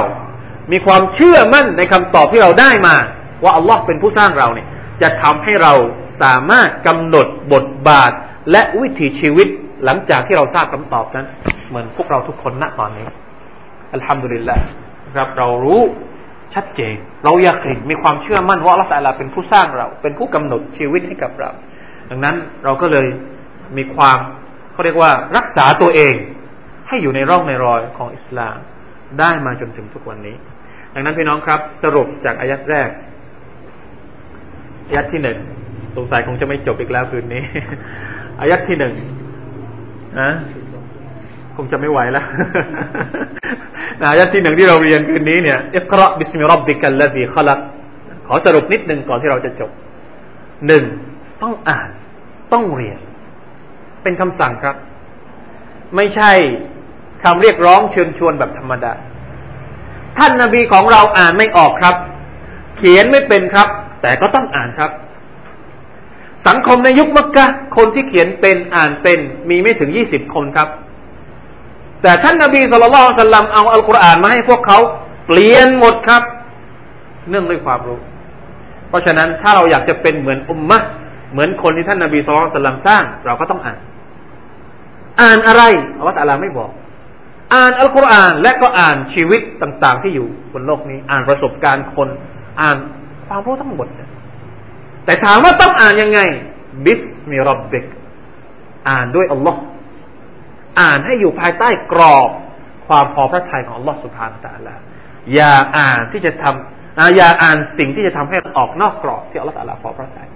[0.71, 2.95] มีความเชื่อมั่นในคำตอบที่เราได้มา
[3.43, 4.67] ว่าอัลลอฮ์เป็นผู้สร้างเราเนี่ย
[5.01, 5.73] จะทำให้เรา
[6.21, 8.11] สามารถกำหนดบทบาท
[8.51, 9.47] และวิถีชีวิต
[9.85, 11.25] หลังจากที่เราทราบคำตอบนั้น
[11.69, 13.07] เหมือนพวกเราทุกคนณตอนนี้
[13.93, 14.57] อัลฮัมดุลิลละ
[15.15, 15.81] ครับเรารู้
[16.53, 16.95] ชัดเจน
[17.25, 21.49] เราอยากเห็นมีความเชื่อมั่นว่าอัลลอฮฺเป็นผู้สร้างเรา เป็นผู้กำหนดชีวิตให้กับเรา
[22.09, 23.07] ดังนั้นเราก็เลย
[23.77, 24.17] มีความ
[24.73, 26.13] เขาเรียกว่ารักษาตัวเอง
[26.87, 28.57] ให้อยู่ในร่องในรอยของอิสลาม
[29.19, 30.35] ได้มาจนถึงทุกวันนี้
[30.93, 32.89] ดังนั้นพี่น้องครับ สรุปจากอายัดแรก
[34.87, 35.37] อายัดที่หนึ่ง
[35.95, 37.43] สงสัยคงจะไม่จบอีกแล้วคืนนี้
[38.41, 38.93] อายัดที่หนึ่ง
[40.19, 40.31] นะ
[41.57, 42.25] คงจะไม่ไหวแล้ว
[44.01, 47.59] อายัดที่หนึ่งที่เราเรียนคืนนี้เนี่ยอิกราบิสมิรับบิกัลลดีขลัก
[48.27, 49.71] ขอสรุปนิดหนึ่งก่อนที่เราจะจบ
[50.67, 50.83] หนึ่ง
[51.43, 51.89] ต้องอ่าน
[52.53, 52.99] ต้องเรียน
[54.03, 54.75] เป็นคำสั่งครับ
[55.95, 56.31] ไม่ใช่
[57.23, 58.93] คำเรียกร้องเชิญชวนแบบธรรมดา
[60.17, 61.95] ท่านนาบีของเราอ่านไม่ออกครับ
[62.77, 63.67] เขียนไม่เป็นครับ
[64.01, 64.91] แต่ก็ต้องอ่านครับ
[66.47, 67.45] สังคมในยุคมักกะ
[67.77, 70.69] คนที่เขียนเป็นอ่านเป็น มีไม่ถึงยี่สิบคนครับ
[72.01, 74.79] แต่ท่านนาบีสุลต่านสัลลัมเอาอัลกุรอานมาให้พวกเขา
[75.27, 76.23] เปลี่ยนหมดครับ
[77.29, 77.99] เนื่องด้วยความรู้
[78.89, 80.79] เพราะฉะนั้นถ้าเราอยากจะเป็นเหมือนอุมมะ
[81.31, 83.79] เหมือนคนที่ท่านนาบีสุลต่านสัลลัมสร้าง เราก็ต้องอ่าน
[85.21, 85.63] อ่านอะไร
[85.97, 86.69] อัลลอฮฺตาลาไม่บอก
[87.53, 92.07] อ่านอัลกุรอานและก็อ่านชีวิตต่าง ๆ ที่อยู่บนโลกนี้ อ่านประสบการณ์คน
[92.61, 92.77] อ่าน
[93.27, 93.87] ความรู้ทั้งหมด
[95.05, 96.19] แต่ถามว่าต้องอ่านยังไง
[96.85, 97.85] บิสมิรับบิก
[98.89, 99.59] อ่านด้วยอัลลอฮ์
[100.81, 102.29] อ่านให้อยู่ภายใต้กรอบ
[102.87, 104.75] ความพอพระทัยของลอสุบฮาตะลา
[105.33, 110.29] อย่าอ่านที่จะทำอย่าอ่านสิ่งที่จะทำให้ออกนอกกรอบที่อัลลอฮ์ตะลาพอพระทัย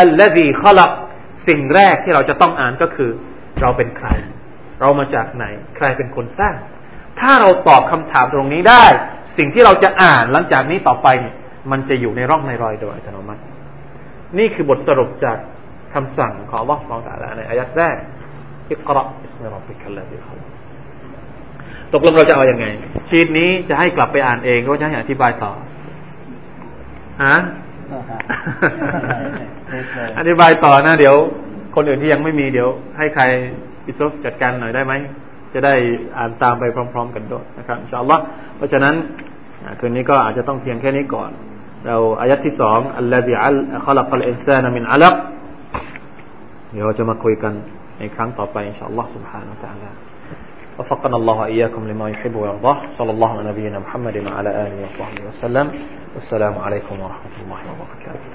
[0.00, 0.90] อัลลอฮีขลัก
[1.48, 3.10] สิ่งแรกที่เราจะต้องอ่านก็คือ
[3.60, 4.08] เราเป็นใคร
[4.80, 5.44] เรามาจากไหน
[5.76, 6.54] ใครเป็นคนสร้าง
[7.20, 8.84] ถ้าเราตอบคำถามตรงนี้ได้
[9.36, 11.34] สิ่งที่เราจะอ่านหลังจากนี้ต่อไปเนี่ย
[11.70, 13.42] มันจะอยู่ในร่องในรอยโดยอัตโนมัติ
[14.38, 15.36] นี่คือบทสรุปจาก
[15.94, 17.96] คำสั่งของ Allah ของตาลาในอายัดแรก
[18.72, 20.38] อิกราอิสมิรับบิคัลลาฮิคัล
[21.92, 22.66] ตกลงเราจะเอาอยัางไง
[23.08, 25.52] ชีตนี้จะให้กลับไปอ่านเองหรือจะให้อธิบายต่อ
[27.24, 27.36] ฮะ
[30.18, 31.16] อธิบายต่อนะ เดี๋ยว
[31.74, 33.24] คนอื่นที่ยังไม่มีเดี๋ยว ให้ใคร
[33.86, 34.92] อิสุฟจัดการหน่อยได้ไหม
[35.52, 35.74] จะได้
[36.16, 38.22] อ่านตามไปพร้อม ๆ กันด้วยนะครับอินชาอัลลอฮ์
[38.56, 38.94] เพราะฉะนั้น
[39.80, 41.30] คืนนี้ก็อาจจะต้องเพียงแค่นี้ก่อน
[41.86, 43.56] เราอายัดที่สองอัลลอฮีอัล
[43.86, 45.14] ขลักอัลอินซานมินอัลัก
[46.72, 47.52] เดี๋ยวจะมาคุยกัน
[47.99, 49.89] ในครั้งต่อไปอินชาอัลลอฮ์ سبحانه และ تعالى
[50.79, 55.71] وفقنا الله وإياكم لما يحب ويرضاه صلى الله على نبينا محمد وعلى آله وصحبه وسلم
[56.15, 58.29] والسلام عليكم ورحمة الله وبركاته